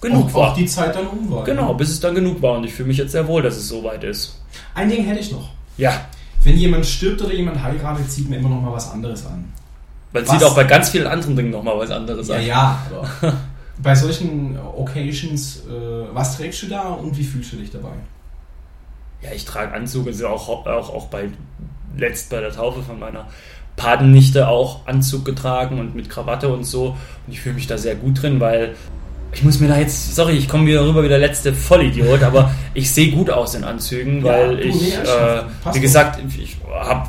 genug 0.00 0.26
auch, 0.26 0.34
war. 0.34 0.52
Auch 0.52 0.56
die 0.56 0.66
Zeit 0.66 0.94
dann 0.94 1.06
um 1.06 1.30
war. 1.30 1.44
Genau, 1.44 1.74
bis 1.74 1.90
es 1.90 2.00
dann 2.00 2.14
genug 2.14 2.40
war. 2.42 2.56
Und 2.58 2.64
ich 2.64 2.72
fühle 2.72 2.88
mich 2.88 2.98
jetzt 2.98 3.12
sehr 3.12 3.26
wohl, 3.26 3.42
dass 3.42 3.56
es 3.56 3.68
so 3.68 3.82
weit 3.84 4.04
ist. 4.04 4.40
Ein 4.74 4.88
Ding 4.88 5.04
hätte 5.04 5.20
ich 5.20 5.32
noch. 5.32 5.50
Ja, 5.76 6.06
Wenn 6.42 6.56
jemand 6.56 6.86
stirbt 6.86 7.20
oder 7.22 7.32
jemand 7.32 7.62
heiratet, 7.62 8.10
zieht 8.10 8.28
man 8.28 8.38
immer 8.38 8.48
noch 8.48 8.60
mal 8.60 8.72
was 8.72 8.90
anderes 8.90 9.26
an. 9.26 9.52
man 10.12 10.22
Was? 10.26 10.30
sieht 10.30 10.44
auch 10.44 10.54
bei 10.54 10.64
ganz 10.64 10.90
vielen 10.90 11.06
anderen 11.06 11.36
Dingen 11.36 11.50
nochmal 11.50 11.78
was 11.78 11.90
anderes 11.90 12.30
an. 12.30 12.44
ja, 12.44 12.80
aber 12.90 13.34
bei 13.82 13.94
solchen 13.94 14.56
Occasions, 14.58 15.62
äh, 15.68 16.14
was 16.14 16.36
trägst 16.36 16.62
du 16.62 16.66
da 16.66 16.88
und 16.90 17.16
wie 17.16 17.24
fühlst 17.24 17.52
du 17.52 17.56
dich 17.56 17.70
dabei? 17.70 17.92
Ja, 19.22 19.30
ich 19.34 19.44
trage 19.44 19.72
Anzug, 19.72 20.06
also 20.06 20.28
auch, 20.28 20.48
auch, 20.48 20.94
auch 20.94 21.06
bei 21.06 21.28
letzt 21.96 22.30
bei 22.30 22.40
der 22.40 22.52
Taufe 22.52 22.82
von 22.82 22.98
meiner 22.98 23.26
Patennichte 23.76 24.48
auch 24.48 24.86
Anzug 24.86 25.24
getragen 25.24 25.78
und 25.78 25.94
mit 25.94 26.10
Krawatte 26.10 26.48
und 26.48 26.64
so. 26.64 26.88
Und 27.26 27.32
ich 27.32 27.40
fühle 27.40 27.54
mich 27.54 27.66
da 27.66 27.78
sehr 27.78 27.94
gut 27.94 28.22
drin, 28.22 28.40
weil 28.40 28.74
ich 29.32 29.42
muss 29.42 29.60
mir 29.60 29.68
da 29.68 29.78
jetzt, 29.78 30.14
sorry, 30.14 30.32
ich 30.34 30.48
komme 30.48 30.66
wieder 30.66 30.86
rüber 30.86 31.02
wie 31.02 31.08
der 31.08 31.18
letzte 31.18 31.52
Vollidiot, 31.52 32.22
aber 32.22 32.50
ich 32.74 32.90
sehe 32.90 33.10
gut 33.10 33.30
aus 33.30 33.54
in 33.54 33.64
Anzügen, 33.64 34.24
Ja, 34.24 34.32
weil 34.32 34.56
du, 34.56 34.62
ich, 34.62 34.94
äh, 34.94 35.42
wie 35.72 35.80
gesagt, 35.80 36.20
ich 36.38 36.56
hab, 36.72 37.08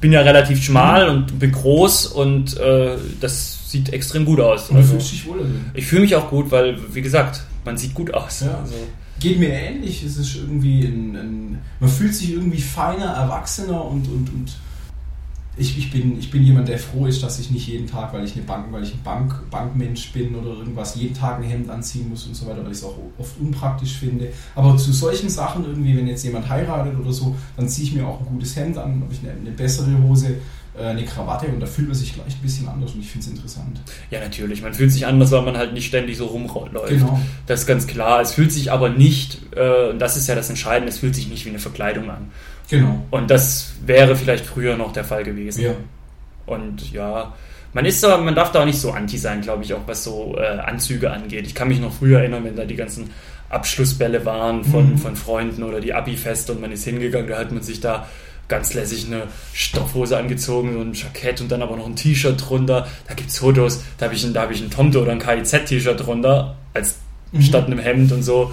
bin 0.00 0.12
ja 0.12 0.20
relativ 0.20 0.62
schmal 0.62 1.08
und 1.08 1.38
bin 1.38 1.52
groß 1.52 2.06
und 2.06 2.56
äh, 2.58 2.96
das 3.20 3.70
sieht 3.70 3.92
extrem 3.92 4.24
gut 4.24 4.40
aus. 4.40 4.70
Und 4.70 4.76
du 4.76 4.80
Also, 4.80 4.92
fühlst 4.92 5.12
dich 5.12 5.26
wohl 5.26 5.40
ich 5.74 5.86
fühle 5.86 6.02
mich 6.02 6.14
auch 6.14 6.30
gut, 6.30 6.50
weil, 6.50 6.76
wie 6.94 7.02
gesagt, 7.02 7.42
man 7.64 7.76
sieht 7.76 7.94
gut 7.94 8.14
aus. 8.14 8.40
Ja. 8.40 8.58
Also, 8.62 8.74
Geht 9.20 9.38
mir 9.38 9.50
ähnlich. 9.50 10.02
Es 10.02 10.16
ist 10.16 10.34
irgendwie 10.34 10.84
ein, 10.84 11.16
ein 11.16 11.58
man 11.78 11.90
fühlt 11.90 12.14
sich 12.14 12.32
irgendwie 12.32 12.60
feiner, 12.60 13.06
erwachsener 13.06 13.84
und, 13.84 14.08
und, 14.08 14.30
und 14.30 14.56
ich, 15.56 15.76
ich, 15.76 15.90
bin, 15.90 16.18
ich 16.18 16.30
bin 16.30 16.42
jemand, 16.42 16.68
der 16.68 16.78
froh 16.78 17.06
ist, 17.06 17.22
dass 17.22 17.38
ich 17.38 17.50
nicht 17.50 17.66
jeden 17.68 17.86
Tag, 17.86 18.12
weil 18.14 18.24
ich 18.24 18.34
eine 18.34 18.42
Bank, 18.42 18.66
weil 18.70 18.82
ich 18.82 18.94
ein 18.94 19.02
Bank, 19.02 19.50
Bankmensch 19.50 20.12
bin 20.12 20.34
oder 20.34 20.58
irgendwas, 20.58 20.94
jeden 20.94 21.14
Tag 21.14 21.38
ein 21.38 21.42
Hemd 21.42 21.68
anziehen 21.68 22.08
muss 22.08 22.26
und 22.26 22.34
so 22.34 22.46
weiter, 22.46 22.64
weil 22.64 22.72
ich 22.72 22.78
es 22.78 22.84
auch 22.84 22.96
oft 23.18 23.38
unpraktisch 23.38 23.94
finde. 23.98 24.32
Aber 24.54 24.76
zu 24.76 24.92
solchen 24.92 25.28
Sachen 25.28 25.64
irgendwie, 25.66 25.96
wenn 25.96 26.06
jetzt 26.06 26.24
jemand 26.24 26.48
heiratet 26.48 26.98
oder 26.98 27.12
so, 27.12 27.36
dann 27.56 27.68
ziehe 27.68 27.88
ich 27.88 27.94
mir 27.94 28.06
auch 28.06 28.20
ein 28.20 28.26
gutes 28.26 28.56
Hemd 28.56 28.78
an, 28.78 29.02
habe 29.02 29.12
ich 29.12 29.20
eine, 29.20 29.32
eine 29.32 29.50
bessere 29.50 30.02
Hose, 30.02 30.36
eine 30.88 31.04
Krawatte 31.04 31.46
und 31.46 31.60
da 31.60 31.66
fühlt 31.66 31.88
man 31.88 31.96
sich 31.96 32.14
gleich 32.14 32.34
ein 32.34 32.42
bisschen 32.42 32.68
anders 32.68 32.92
und 32.92 33.00
ich 33.00 33.10
finde 33.10 33.26
es 33.26 33.32
interessant. 33.32 33.80
ja, 34.10 34.20
natürlich. 34.20 34.62
Man 34.62 34.74
fühlt 34.74 34.90
sich 34.92 35.06
anders, 35.06 35.30
weil 35.30 35.42
man 35.42 35.56
halt 35.56 35.72
nicht 35.74 35.86
ständig 35.86 36.16
so 36.16 36.26
rumläuft. 36.26 36.88
Genau. 36.88 37.20
Das 37.46 37.60
ist 37.60 37.66
ganz 37.66 37.86
klar. 37.86 38.20
Es 38.20 38.32
fühlt 38.34 38.52
sich 38.52 38.72
aber 38.72 38.88
nicht, 38.88 39.38
äh, 39.56 39.90
und 39.90 39.98
das 39.98 40.16
ist 40.16 40.26
ja 40.28 40.34
das 40.34 40.48
Entscheidende, 40.50 40.90
es 40.90 40.98
fühlt 40.98 41.14
sich 41.14 41.28
nicht 41.28 41.44
wie 41.44 41.50
eine 41.50 41.58
Verkleidung 41.58 42.10
an. 42.10 42.30
Genau. 42.68 43.04
Und 43.10 43.30
das 43.30 43.72
wäre 43.84 44.14
vielleicht 44.16 44.46
früher 44.46 44.76
noch 44.76 44.92
der 44.92 45.04
Fall 45.04 45.24
gewesen. 45.24 45.62
Ja. 45.62 45.72
Und 46.46 46.92
ja, 46.92 47.34
man 47.72 47.84
ist 47.84 48.02
da, 48.02 48.16
man 48.18 48.34
darf 48.34 48.50
da 48.52 48.60
auch 48.62 48.64
nicht 48.64 48.80
so 48.80 48.90
anti 48.92 49.18
sein, 49.18 49.40
glaube 49.42 49.62
ich, 49.64 49.74
auch 49.74 49.82
was 49.86 50.02
so 50.04 50.36
äh, 50.38 50.58
Anzüge 50.58 51.10
angeht. 51.10 51.46
Ich 51.46 51.54
kann 51.54 51.68
mich 51.68 51.80
noch 51.80 51.92
früher 51.92 52.18
erinnern, 52.20 52.44
wenn 52.44 52.56
da 52.56 52.64
die 52.64 52.74
ganzen 52.76 53.10
Abschlussbälle 53.48 54.24
waren 54.24 54.64
von, 54.64 54.90
Mhm. 54.92 54.98
von 54.98 55.16
Freunden 55.16 55.62
oder 55.64 55.80
die 55.80 55.92
Abi-Feste 55.94 56.52
und 56.52 56.60
man 56.60 56.70
ist 56.72 56.84
hingegangen, 56.84 57.28
da 57.28 57.38
hat 57.38 57.50
man 57.52 57.62
sich 57.62 57.80
da 57.80 58.06
ganz 58.50 58.74
lässig 58.74 59.06
eine 59.06 59.22
Stoffhose 59.54 60.18
angezogen, 60.18 60.74
so 60.74 60.80
ein 60.80 60.92
Jackett 60.92 61.40
und 61.40 61.50
dann 61.50 61.62
aber 61.62 61.76
noch 61.78 61.86
ein 61.86 61.96
T-Shirt 61.96 62.36
drunter. 62.48 62.86
Da 63.08 63.14
gibt 63.14 63.30
es 63.30 63.38
Fotos, 63.38 63.80
da 63.96 64.04
habe 64.06 64.14
ich, 64.14 64.22
ein- 64.24 64.34
da 64.34 64.42
hab 64.42 64.50
ich 64.50 64.60
ein 64.60 64.70
Tomte 64.70 65.00
oder 65.00 65.12
ein 65.12 65.18
KIZ-T-Shirt 65.20 66.04
drunter, 66.04 66.56
als 66.74 66.96
Mhm. 67.32 67.40
statt 67.42 67.66
einem 67.66 67.78
Hemd 67.78 68.12
und 68.12 68.22
so. 68.22 68.50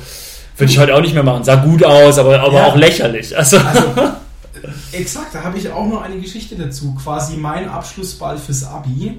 Würde 0.55 0.71
ich 0.71 0.79
heute 0.79 0.95
auch 0.95 1.01
nicht 1.01 1.13
mehr 1.13 1.23
machen. 1.23 1.43
Sah 1.43 1.55
gut 1.55 1.83
aus, 1.83 2.17
aber, 2.17 2.39
aber 2.39 2.53
Ja. 2.53 2.65
auch 2.67 2.75
lächerlich. 2.77 3.35
Also, 3.37 3.57
Also, 3.57 3.81
exakt, 4.91 5.33
da 5.35 5.43
habe 5.43 5.57
ich 5.57 5.69
auch 5.69 5.85
noch 5.87 6.01
eine 6.01 6.17
Geschichte 6.19 6.55
dazu. 6.55 6.95
Quasi 6.95 7.37
mein 7.37 7.67
Abschlussball 7.69 8.37
fürs 8.37 8.63
Abi. 8.63 9.17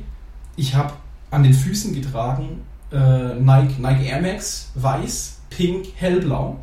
Ich 0.57 0.75
habe 0.75 0.93
an 1.31 1.43
den 1.43 1.55
Füßen 1.55 1.95
getragen 1.95 2.61
äh, 2.91 3.35
Nike, 3.35 3.79
Nike 3.81 4.07
Air 4.07 4.23
Max, 4.23 4.71
weiß, 4.75 5.37
pink, 5.51 5.88
hellblau. 5.97 6.59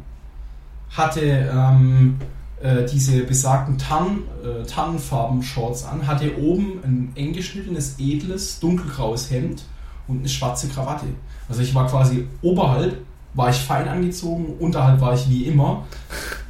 Hatte 0.91 1.21
ähm, 1.54 2.17
äh, 2.61 2.85
diese 2.85 3.23
besagten 3.23 3.77
Tann, 3.77 4.23
äh, 4.43 4.65
Tannenfarben-Shorts 4.65 5.85
an. 5.85 6.07
Hatte 6.07 6.37
oben 6.39 6.79
ein 6.83 7.11
eng 7.15 7.33
geschnittenes, 7.33 7.95
edles, 7.99 8.59
dunkelgraues 8.59 9.31
Hemd 9.31 9.63
und 10.07 10.19
eine 10.19 10.29
schwarze 10.29 10.67
Krawatte. 10.67 11.07
Also 11.49 11.61
ich 11.61 11.73
war 11.73 11.87
quasi 11.87 12.27
oberhalb 12.41 12.97
war 13.35 13.49
ich 13.49 13.57
fein 13.57 13.87
angezogen, 13.87 14.55
unterhalb 14.59 15.01
war 15.01 15.13
ich 15.13 15.29
wie 15.29 15.43
immer. 15.43 15.85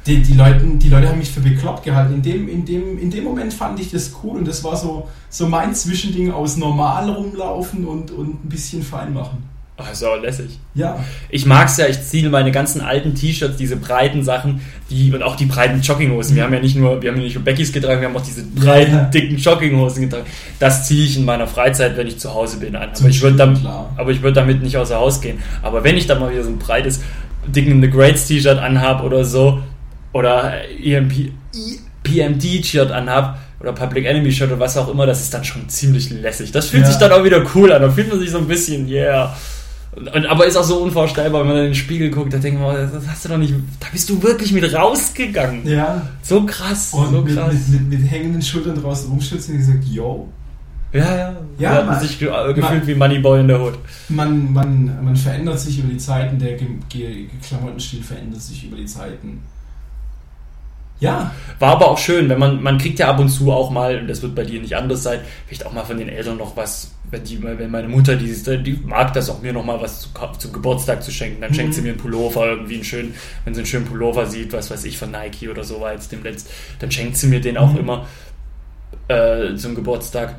Die, 0.06 0.22
die, 0.22 0.34
Leuten, 0.34 0.78
die 0.78 0.88
Leute 0.88 1.08
haben 1.08 1.18
mich 1.18 1.32
für 1.32 1.40
bekloppt 1.40 1.82
gehalten. 1.82 2.14
In 2.14 2.22
dem, 2.22 2.48
in, 2.48 2.64
dem, 2.64 2.96
in 2.96 3.10
dem 3.10 3.24
Moment 3.24 3.52
fand 3.52 3.80
ich 3.80 3.90
das 3.90 4.12
cool 4.22 4.38
und 4.38 4.46
das 4.46 4.62
war 4.62 4.76
so, 4.76 5.08
so 5.28 5.48
mein 5.48 5.74
Zwischending 5.74 6.30
aus 6.30 6.56
normal 6.56 7.10
rumlaufen 7.10 7.84
und, 7.84 8.12
und 8.12 8.44
ein 8.44 8.48
bisschen 8.48 8.84
fein 8.84 9.12
machen. 9.12 9.48
Also 9.76 10.14
lässig. 10.14 10.58
Ja, 10.74 11.04
Ich 11.28 11.44
mag's 11.44 11.76
ja, 11.76 11.86
ich 11.86 12.02
ziehe 12.02 12.28
meine 12.30 12.50
ganzen 12.50 12.80
alten 12.80 13.14
T-Shirts, 13.14 13.56
diese 13.56 13.76
breiten 13.76 14.22
Sachen, 14.22 14.60
die 14.88 15.12
und 15.12 15.22
auch 15.22 15.36
die 15.36 15.44
breiten 15.46 15.80
Jogginghosen. 15.82 16.34
Wir 16.34 16.44
haben 16.44 16.54
ja 16.54 16.60
nicht 16.60 16.76
nur, 16.76 17.02
wir 17.02 17.10
haben 17.10 17.18
ja 17.18 17.24
nicht 17.24 17.34
nur 17.34 17.44
Beckys 17.44 17.72
getragen, 17.72 18.00
wir 18.00 18.08
haben 18.08 18.16
auch 18.16 18.22
diese 18.24 18.42
breiten, 18.44 18.92
Ja. 18.94 19.04
dicken 19.04 19.36
Jogginghosen 19.36 20.02
getragen. 20.04 20.24
Das 20.58 20.86
ziehe 20.86 21.04
ich 21.04 21.16
in 21.18 21.24
meiner 21.26 21.46
Freizeit, 21.46 21.96
wenn 21.96 22.06
ich 22.06 22.18
zu 22.18 22.32
Hause 22.32 22.58
bin, 22.58 22.74
an. 22.74 22.88
Aber 22.98 23.08
ich 23.08 23.20
würde 23.20 23.36
damit, 23.36 23.58
aber 23.96 24.10
ich 24.10 24.22
würde 24.22 24.34
damit 24.34 24.62
nicht 24.62 24.76
außer 24.76 24.96
Haus 24.96 25.20
gehen. 25.20 25.38
Aber 25.62 25.84
wenn 25.84 25.96
ich 25.96 26.06
dann 26.06 26.20
mal 26.20 26.30
wieder 26.32 26.42
so 26.44 26.50
ein 26.50 26.58
breites, 26.58 27.00
dicken 27.46 27.80
The 27.82 27.90
Greats 27.90 28.26
T-Shirt 28.26 28.58
anhab 28.58 29.02
oder 29.04 29.24
so, 29.24 29.60
oder 30.12 30.54
EMP, 30.82 31.32
PMD-Shirt 32.02 32.90
anhab, 32.90 33.38
oder 33.60 33.72
Public 33.72 34.04
Enemy 34.04 34.30
Shirt 34.32 34.50
oder 34.50 34.60
was 34.60 34.76
auch 34.76 34.88
immer, 34.88 35.06
das 35.06 35.20
ist 35.22 35.32
dann 35.32 35.42
schon 35.44 35.68
ziemlich 35.68 36.10
lässig. 36.10 36.52
Das 36.52 36.68
fühlt 36.68 36.84
Ja. 36.84 36.90
sich 36.90 36.98
dann 36.98 37.10
auch 37.12 37.24
wieder 37.24 37.42
cool 37.54 37.72
an. 37.72 37.80
Da 37.82 37.90
fühlt 37.90 38.08
man 38.08 38.18
sich 38.20 38.30
so 38.30 38.38
ein 38.38 38.46
bisschen, 38.46 38.86
yeah. 38.88 39.34
Und, 39.96 40.26
aber 40.26 40.44
ist 40.46 40.56
auch 40.56 40.64
so 40.64 40.82
unvorstellbar, 40.82 41.40
wenn 41.40 41.48
man 41.48 41.56
in 41.56 41.64
den 41.64 41.74
Spiegel 41.74 42.10
guckt, 42.10 42.32
da 42.32 42.36
denkt 42.38 42.60
man, 42.60 42.76
das 42.76 43.06
hast 43.08 43.24
du 43.24 43.30
doch 43.30 43.38
nicht, 43.38 43.54
da 43.80 43.86
bist 43.92 44.08
du 44.10 44.22
wirklich 44.22 44.52
mit 44.52 44.74
rausgegangen. 44.74 45.66
Ja. 45.66 46.02
So 46.22 46.44
krass, 46.44 46.92
Und 46.92 47.10
so 47.12 47.22
mit, 47.22 47.34
krass. 47.34 47.54
mit, 47.68 47.88
mit, 47.88 48.00
mit 48.00 48.10
hängenden 48.10 48.42
Schultern 48.42 48.74
draußen 48.80 49.08
rumstürzen 49.10 49.54
und 49.54 49.60
gesagt, 49.60 49.84
yo. 49.86 50.28
ja, 50.92 51.16
ja. 51.16 51.36
Ja, 51.58 51.74
man 51.76 51.86
man- 51.86 52.00
sich 52.00 52.18
ge 52.18 52.28
äh, 52.28 52.52
gefühlt 52.52 52.86
wie 52.86 52.94
Moneyboy 52.94 53.40
in 53.40 53.48
der 53.48 53.58
Hood. 53.60 53.78
Man, 54.10 54.52
man, 54.52 55.02
man 55.02 55.16
verändert 55.16 55.58
sich 55.58 55.78
über 55.78 55.88
die 55.88 55.96
Zeiten, 55.96 56.38
der 56.38 56.52
Ge 56.58 56.66
Ge 56.90 57.26
Klamottenstil 57.42 58.02
verändert 58.02 58.42
sich 58.42 58.64
über 58.64 58.76
die 58.76 58.84
Zeiten. 58.86 59.40
Ja, 60.98 61.30
War 61.58 61.72
aber 61.72 61.88
auch 61.90 61.98
schön, 61.98 62.28
wenn 62.30 62.38
man, 62.38 62.62
man 62.62 62.78
kriegt 62.78 62.98
ja 62.98 63.08
ab 63.08 63.18
und 63.18 63.28
zu 63.28 63.52
auch 63.52 63.70
mal, 63.70 63.98
und 63.98 64.08
das 64.08 64.22
wird 64.22 64.34
bei 64.34 64.44
dir 64.44 64.60
nicht 64.60 64.74
anders 64.76 65.02
sein, 65.02 65.20
vielleicht 65.46 65.66
auch 65.66 65.72
mal 65.72 65.84
von 65.84 65.98
den 65.98 66.08
Eltern 66.08 66.38
noch 66.38 66.56
was, 66.56 66.90
wenn 67.10 67.22
die, 67.24 67.42
wenn 67.42 67.70
meine 67.70 67.88
Mutter, 67.88 68.16
die, 68.16 68.32
die 68.62 68.80
mag 68.84 69.12
das 69.12 69.28
auch 69.30 69.40
mir 69.42 69.52
noch 69.52 69.64
mal 69.64 69.80
was 69.80 70.00
zu, 70.00 70.08
zum 70.38 70.52
Geburtstag 70.52 71.02
zu 71.02 71.10
schenken, 71.10 71.40
dann 71.42 71.52
schenkt 71.54 71.72
Mhm. 71.72 71.74
sie 71.74 71.82
mir 71.82 71.88
einen 71.90 71.98
Pullover, 71.98 72.46
irgendwie 72.46 72.74
einen 72.76 72.84
schönen, 72.84 73.14
wenn 73.44 73.54
sie 73.54 73.60
einen 73.60 73.66
schönen 73.66 73.84
Pullover 73.86 74.26
sieht, 74.26 74.52
was 74.54 74.70
weiß 74.70 74.84
ich, 74.84 74.96
von 74.98 75.10
Nike 75.10 75.48
oder 75.50 75.64
so 75.64 75.80
war 75.80 75.92
jetzt 75.92 76.12
dem 76.12 76.22
letzt, 76.22 76.48
dann 76.78 76.90
schenkt 76.90 77.16
sie 77.18 77.26
mir 77.26 77.40
den 77.40 77.56
auch 77.58 77.72
Mhm. 77.72 77.78
immer 77.78 78.06
äh, 79.08 79.54
zum 79.56 79.74
Geburtstag. 79.74 80.36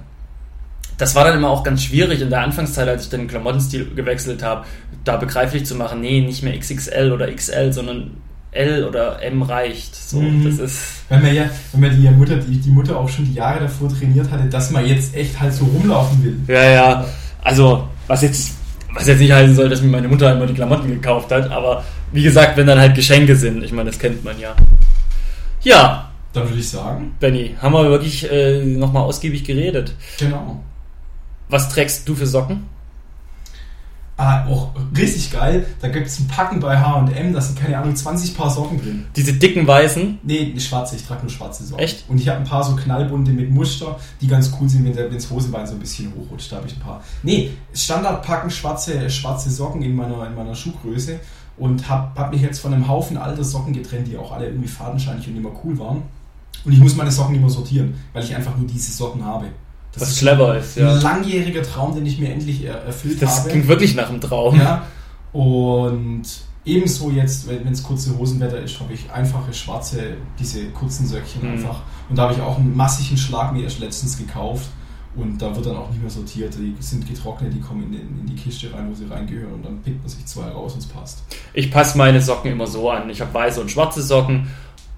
Das 0.97 1.13
war 1.15 1.23
dann 1.25 1.37
immer 1.37 1.49
auch 1.49 1.63
ganz 1.63 1.83
schwierig 1.83 2.21
in 2.21 2.29
der 2.31 2.41
Anfangszeit, 2.41 2.87
als 2.87 3.03
ich 3.03 3.09
den 3.09 3.27
Klamottenstil 3.27 3.93
gewechselt 3.95 4.41
habe, 4.41 4.65
da 5.03 5.17
begreiflich 5.17 5.65
zu 5.65 5.75
machen, 5.75 6.01
nee, 6.01 6.21
nicht 6.21 6.41
mehr 6.43 6.57
XXL 6.57 7.11
oder 7.11 7.31
XL, 7.31 7.71
sondern 7.71 8.17
L 8.57 8.85
oder 8.85 9.21
M 9.23 9.41
reicht. 9.41 9.95
So, 9.95 10.19
Mhm. 10.21 10.43
das 10.45 10.59
ist 10.59 10.79
wenn 11.09 11.21
man 11.21 11.33
ja, 11.33 11.43
wenn 11.71 11.81
man 11.81 11.91
die 12.01 12.09
Mutter, 12.09 12.35
die, 12.37 12.57
die 12.59 12.69
Mutter 12.69 12.97
auch 12.99 13.07
schon 13.07 13.25
die 13.25 13.33
Jahre 13.35 13.61
davor 13.61 13.87
trainiert 13.89 14.29
hatte, 14.29 14.45
dass 14.49 14.71
man 14.71 14.85
jetzt 14.85 15.15
echt 15.15 15.39
halt 15.39 15.53
so 15.53 15.63
rumlaufen 15.65 16.23
will. 16.23 16.37
Ja, 16.53 16.63
ja. 16.69 17.05
Also, 17.43 17.87
was 18.07 18.21
jetzt, 18.23 18.51
was 18.93 19.07
jetzt 19.07 19.19
nicht 19.19 19.31
heißen 19.31 19.55
soll, 19.55 19.69
dass 19.69 19.81
mir 19.81 19.87
meine 19.89 20.07
Mutter 20.09 20.33
immer 20.33 20.45
die 20.47 20.53
Klamotten 20.53 20.89
gekauft 20.89 21.31
hat, 21.31 21.49
aber 21.51 21.83
wie 22.11 22.23
gesagt, 22.23 22.57
wenn 22.57 22.67
dann 22.67 22.79
halt 22.79 22.93
Geschenke 22.95 23.35
sind, 23.35 23.63
ich 23.63 23.71
meine, 23.71 23.89
das 23.89 23.99
kennt 23.99 24.23
man 24.23 24.37
ja. 24.39 24.53
Ja, 25.63 26.09
Dann 26.33 26.47
würde 26.49 26.59
ich 26.59 26.69
sagen, 26.69 27.15
Benny, 27.19 27.55
haben 27.61 27.73
wir 27.73 27.89
wirklich 27.89 28.29
äh, 28.31 28.63
nochmal 28.63 29.03
ausgiebig 29.03 29.43
geredet. 29.43 29.93
genau. 30.19 30.63
Was 31.49 31.69
trägst 31.69 32.07
du 32.09 32.15
für 32.15 32.27
Socken? 32.27 32.65
Ah, 34.19 34.47
auch 34.47 34.71
richtig 34.97 35.31
geil. 35.31 35.67
Da 35.79 35.89
gibt 35.89 36.07
es 36.07 36.19
ein 36.19 36.27
Packen 36.27 36.59
bei 36.59 36.75
HM, 36.75 37.33
da 37.33 37.39
sind 37.39 37.59
keine 37.59 37.77
Ahnung 37.77 37.95
20 37.95 38.35
Paar 38.35 38.49
Socken 38.49 38.81
drin. 38.81 39.05
Diese 39.15 39.33
dicken 39.33 39.67
weißen. 39.67 40.17
Nee, 40.23 40.59
schwarze, 40.59 40.95
ich 40.95 41.05
trage 41.05 41.21
nur 41.21 41.29
schwarze 41.29 41.63
Socken. 41.63 41.83
Echt? 41.83 42.03
Und 42.09 42.19
ich 42.19 42.27
habe 42.27 42.39
ein 42.39 42.43
paar 42.43 42.63
so 42.63 42.75
knallbunte 42.75 43.31
mit 43.31 43.51
Muster, 43.51 43.99
die 44.19 44.27
ganz 44.27 44.51
cool 44.59 44.67
sind, 44.67 44.85
wenn 44.85 45.13
das 45.13 45.29
Hosenbein 45.29 45.67
so 45.67 45.73
ein 45.73 45.79
bisschen 45.79 46.11
hochrutscht. 46.15 46.51
Da 46.51 46.55
habe 46.55 46.67
ich 46.67 46.75
ein 46.75 46.79
paar. 46.79 47.03
Nee, 47.21 47.51
Standardpacken 47.75 48.49
schwarze, 48.49 49.07
schwarze 49.11 49.51
Socken 49.51 49.83
in 49.83 49.95
meiner, 49.95 50.25
in 50.25 50.33
meiner 50.33 50.55
Schuhgröße 50.55 51.19
und 51.57 51.87
habe 51.87 52.19
hab 52.19 52.31
mich 52.31 52.41
jetzt 52.41 52.59
von 52.59 52.73
einem 52.73 52.87
Haufen 52.87 53.17
alter 53.17 53.43
Socken 53.43 53.73
getrennt, 53.73 54.07
die 54.07 54.17
auch 54.17 54.31
alle 54.31 54.47
irgendwie 54.47 54.67
fadenscheinig 54.67 55.27
und 55.27 55.37
immer 55.37 55.51
cool 55.63 55.77
waren. 55.77 56.01
Und 56.65 56.71
ich 56.71 56.79
muss 56.79 56.95
meine 56.95 57.11
Socken 57.11 57.35
immer 57.35 57.51
sortieren, 57.51 57.93
weil 58.13 58.23
ich 58.23 58.35
einfach 58.35 58.57
nur 58.57 58.67
diese 58.67 58.91
Socken 58.91 59.23
habe. 59.23 59.47
Das 59.93 60.03
Was 60.03 60.09
ist 60.11 60.19
clever 60.19 60.57
ist, 60.57 60.77
ja. 60.77 60.93
ein 60.93 61.01
langjähriger 61.01 61.63
Traum, 61.63 61.95
den 61.95 62.05
ich 62.05 62.19
mir 62.19 62.31
endlich 62.31 62.63
er 62.63 62.75
erfüllt 62.83 63.21
Das 63.21 63.39
habe. 63.39 63.49
klingt 63.49 63.67
wirklich 63.67 63.95
nach 63.95 64.09
einem 64.09 64.21
Traum. 64.21 64.59
Ja. 64.59 64.83
Und 65.33 66.23
ebenso 66.65 67.09
jetzt, 67.11 67.47
wenn 67.47 67.67
es 67.71 67.81
kurze 67.83 68.17
Hosenwetter 68.17 68.59
ist, 68.59 68.79
habe 68.79 68.93
ich 68.93 69.09
einfache 69.11 69.53
schwarze, 69.53 70.15
diese 70.39 70.65
kurzen 70.69 71.07
Söckchen 71.07 71.43
Mhm. 71.43 71.51
einfach. 71.53 71.81
Und 72.09 72.15
da 72.17 72.23
habe 72.23 72.33
ich 72.33 72.41
auch 72.41 72.57
einen 72.57 72.75
massigen 72.75 73.17
Schlag 73.17 73.53
mir 73.53 73.63
erst 73.63 73.79
letztens 73.79 74.17
gekauft. 74.17 74.67
Und 75.15 75.41
da 75.41 75.55
wird 75.55 75.65
dann 75.65 75.75
auch 75.77 75.89
nicht 75.89 75.99
mehr 76.01 76.11
sortiert. 76.11 76.53
Die 76.59 76.75
sind 76.79 77.07
getrocknet, 77.07 77.51
die 77.51 77.59
kommen 77.59 77.91
in, 77.91 78.19
in 78.19 78.25
die 78.27 78.35
Kiste 78.35 78.71
rein, 78.71 78.87
wo 78.87 78.93
sie 78.93 79.05
reingehören 79.05 79.51
und 79.55 79.65
dann 79.65 79.81
pickt 79.81 79.99
man 79.99 80.09
sich 80.09 80.23
zwei 80.27 80.47
raus 80.49 80.73
und 80.73 80.79
es 80.79 80.85
passt. 80.85 81.23
Ich 81.55 81.71
passe 81.71 81.97
meine 81.97 82.21
Socken 82.21 82.51
immer 82.51 82.67
so 82.67 82.91
an. 82.91 83.09
Ich 83.09 83.19
habe 83.19 83.33
weiße 83.33 83.59
und 83.59 83.71
schwarze 83.71 84.03
Socken. 84.03 84.47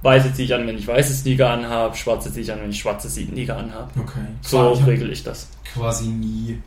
Weiße 0.01 0.33
ziehe 0.33 0.45
ich 0.45 0.53
an, 0.53 0.65
wenn 0.65 0.77
ich 0.77 0.87
weiße 0.87 1.13
Sneaker 1.13 1.49
anhabe. 1.49 1.95
Schwarze 1.95 2.31
ziehe 2.31 2.43
ich 2.43 2.51
an, 2.51 2.61
wenn 2.61 2.69
ich 2.69 2.79
schwarze 2.79 3.09
Sneaker 3.09 3.57
anhabe. 3.57 3.91
Okay. 3.99 4.19
So 4.41 4.73
ich 4.73 4.85
regel 4.85 5.11
ich 5.11 5.23
das. 5.23 5.49
quasi 5.73 6.07
nie, 6.07 6.61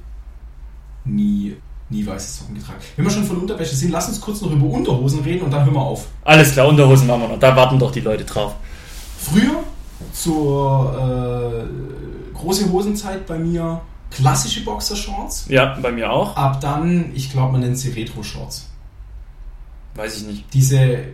nie, 1.05 1.57
nie 1.88 2.07
weiße 2.07 2.40
Socken 2.40 2.57
getragen. 2.57 2.79
Wenn 2.97 3.05
wir 3.07 3.11
schon 3.11 3.25
von 3.25 3.38
Unterwäsche 3.38 3.75
sind, 3.75 3.90
lass 3.90 4.09
uns 4.09 4.21
kurz 4.21 4.42
noch 4.42 4.51
über 4.51 4.66
Unterhosen 4.66 5.21
reden 5.21 5.45
und 5.45 5.51
dann 5.51 5.64
hören 5.64 5.75
wir 5.75 5.81
auf. 5.81 6.09
Alles 6.25 6.53
klar, 6.53 6.68
Unterhosen 6.68 7.07
machen 7.07 7.23
wir 7.23 7.29
noch. 7.29 7.38
Da 7.38 7.57
warten 7.57 7.79
doch 7.79 7.90
die 7.90 8.01
Leute 8.01 8.25
drauf. 8.25 8.55
Früher, 9.18 9.62
zur 10.12 11.64
äh, 11.64 12.37
große 12.37 12.71
Hosenzeit 12.71 13.27
bei 13.27 13.38
mir, 13.38 13.81
klassische 14.11 14.62
Boxershorts. 14.64 15.47
Ja, 15.49 15.79
bei 15.81 15.90
mir 15.90 16.12
auch. 16.12 16.37
Ab 16.37 16.61
dann, 16.61 17.12
ich 17.14 17.31
glaube, 17.31 17.53
man 17.53 17.62
nennt 17.62 17.79
sie 17.79 17.90
Retro-Shorts. 17.90 18.68
Weiß 19.95 20.18
ich 20.18 20.27
nicht. 20.27 20.45
Diese 20.53 21.05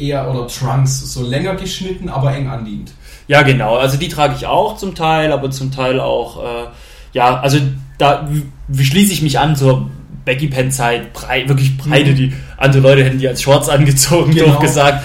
eher, 0.00 0.30
oder 0.30 0.46
Trunks, 0.46 1.12
so 1.12 1.22
länger 1.22 1.54
geschnitten, 1.54 2.08
aber 2.08 2.34
eng 2.34 2.48
anliegend. 2.48 2.92
Ja, 3.28 3.42
genau. 3.42 3.76
Also 3.76 3.96
die 3.96 4.08
trage 4.08 4.34
ich 4.36 4.46
auch 4.46 4.76
zum 4.76 4.94
Teil, 4.94 5.32
aber 5.32 5.50
zum 5.50 5.70
Teil 5.70 6.00
auch, 6.00 6.42
äh, 6.42 6.66
ja, 7.12 7.38
also 7.40 7.58
da 7.98 8.28
schließe 8.76 9.12
ich 9.12 9.22
mich 9.22 9.38
an 9.38 9.54
zur 9.56 9.88
Becky 10.24 10.48
Pen 10.48 10.70
Zeit, 10.70 11.12
brei 11.12 11.48
wirklich 11.48 11.76
breite, 11.76 12.10
Mhm. 12.12 12.16
die 12.16 12.32
andere 12.56 12.82
Leute 12.82 13.04
hätten 13.04 13.18
die 13.18 13.28
als 13.28 13.42
Shorts 13.42 13.68
angezogen, 13.68 14.30
Genau. 14.34 14.46
doof 14.54 14.58
gesagt. 14.60 15.04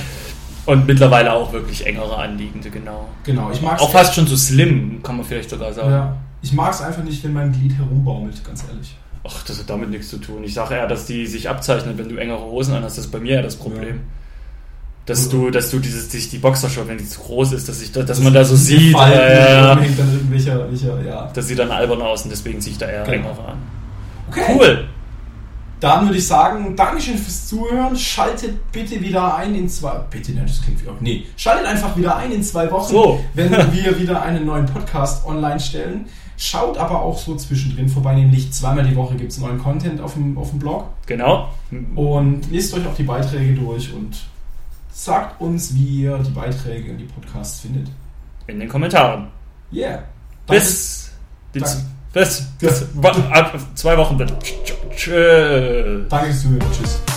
Und 0.66 0.88
mittlerweile 0.88 1.32
auch 1.34 1.54
wirklich 1.54 1.86
engere 1.86 2.18
anliegende, 2.18 2.72
genau. 2.72 3.08
Genau, 3.24 3.52
ich 3.52 3.62
mag 3.62 3.80
Auch 3.80 3.92
fast 3.92 4.16
schon 4.16 4.26
so 4.26 4.36
slim, 4.36 5.02
kann 5.04 5.18
man 5.18 5.26
vielleicht 5.26 5.52
sogar 5.52 5.72
sagen. 5.72 5.92
Ja. 5.92 6.16
Ich 6.42 6.54
mag 6.54 6.74
es 6.74 6.82
einfach 6.82 7.04
nicht, 7.04 7.24
wenn 7.24 7.34
mein 7.34 7.52
Glied 7.52 7.78
herumbaumelt, 7.78 8.44
ganz 8.44 8.64
ehrlich. 8.68 8.96
Ach, 9.28 9.44
das 9.44 9.60
hat 9.60 9.70
damit 9.70 9.90
nichts 9.92 10.10
zu 10.10 10.18
tun. 10.18 10.44
Ich 10.44 10.54
sage 10.56 10.76
eher, 10.76 10.88
dass 10.88 11.06
die 11.06 11.26
sich 11.28 11.50
abzeichnet, 11.50 11.98
wenn 11.98 12.10
du 12.10 12.16
engere 12.18 12.42
Hosen 12.42 12.74
anhast. 12.76 12.98
Das 12.98 13.06
ist 13.06 13.12
bei 13.12 13.20
mir 13.20 13.34
eher 13.38 13.42
das 13.44 13.56
Problem. 13.56 13.96
Ja. 13.96 14.02
Dass 15.06 15.30
du, 15.30 15.52
dass 15.52 15.70
du 15.70 15.78
dieses, 15.80 16.12
sich 16.12 16.30
die 16.30 16.39
Boxershort, 16.39 16.88
wenn 16.88 16.98
die 16.98 17.08
zu 17.08 17.20
groß 17.20 17.52
ist, 17.54 17.70
dass, 17.70 17.80
ich, 17.82 17.91
dass 17.91 18.20
man 18.22 18.34
da 18.34 18.44
so 18.44 18.56
sieht, 18.56 18.96
äh, 18.98 19.70
irgendwelcher, 19.70 20.68
welcher, 20.72 21.02
ja. 21.04 21.30
das 21.32 21.48
sieht 21.48 21.60
dann 21.60 21.70
albern 21.70 22.02
aus 22.02 22.24
und 22.24 22.32
deswegen 22.32 22.60
ziehe 22.60 22.72
ich 22.72 22.80
da 22.80 22.88
eher 22.88 23.04
Genau. 23.04 23.30
engere 23.30 23.48
an. 23.50 23.58
Okay. 24.30 24.41
Cool. 24.58 24.88
Dann 25.80 26.06
würde 26.06 26.18
ich 26.18 26.26
sagen, 26.26 26.76
Dankeschön 26.76 27.18
fürs 27.18 27.48
Zuhören. 27.48 27.96
Schaltet 27.96 28.72
bitte 28.72 29.00
wieder 29.00 29.36
ein 29.36 29.54
in 29.54 29.70
zwei. 29.70 30.00
Bitte, 30.10 30.32
ne, 30.32 30.41
das 30.48 30.62
klingt 30.63 30.84
wie 30.84 30.89
auch. 30.89 31.00
Nee, 31.00 31.26
schaltet 31.38 31.68
einfach 31.68 31.96
wieder 31.96 32.15
ein 32.15 32.32
in 32.32 32.41
zwei 32.41 32.72
Wochen, 32.72 32.91
So. 32.91 33.20
wenn 33.36 33.52
wir 33.52 34.00
wieder 34.00 34.24
einen 34.24 34.46
neuen 34.46 34.65
Podcast 34.65 35.24
online 35.28 35.60
stellen. 35.60 36.06
Schaut 36.38 36.78
aber 36.78 37.02
auch 37.02 37.18
so 37.18 37.36
zwischendrin 37.36 37.88
vorbei, 37.88 38.15
nämlich 38.15 38.52
zweimal 38.52 38.86
die 38.86 38.96
Woche 38.96 39.15
gibt 39.15 39.32
es 39.32 39.39
neuen 39.39 39.60
Content 39.60 40.02
auf 40.02 40.13
dem, 40.13 40.38
auf 40.38 40.50
dem 40.50 40.60
Blog. 40.60 40.86
Genau. 41.06 41.50
Und 41.96 42.52
lest 42.52 42.74
euch 42.74 42.86
auch 42.88 42.96
die 42.96 43.04
Beiträge 43.04 43.54
durch 43.54 43.94
und 43.94 44.18
sagt 44.96 45.42
uns, 45.42 45.76
wie 45.76 46.04
ihr 46.04 46.18
die 46.20 46.32
Beiträge 46.32 46.92
und 46.92 46.98
die 46.98 47.06
Podcasts 47.06 47.60
findet. 47.60 47.92
In 48.48 48.60
den 48.60 48.70
Kommentaren. 48.70 49.28
Yeah. 49.72 50.04
Danke. 50.48 50.62
Bis, 50.62 51.12
Danke. 51.54 51.84
bis, 52.14 52.42
bis, 52.60 52.86
ab 53.32 53.60
zwei 53.76 53.98
Wochen 53.98 54.18
bitte. 54.18 54.38
Tschö. 54.96 56.06
Danke 56.08 56.28
fürs 56.28 56.42
Zuhören. 56.42 56.72
Tschüss. 56.72 57.14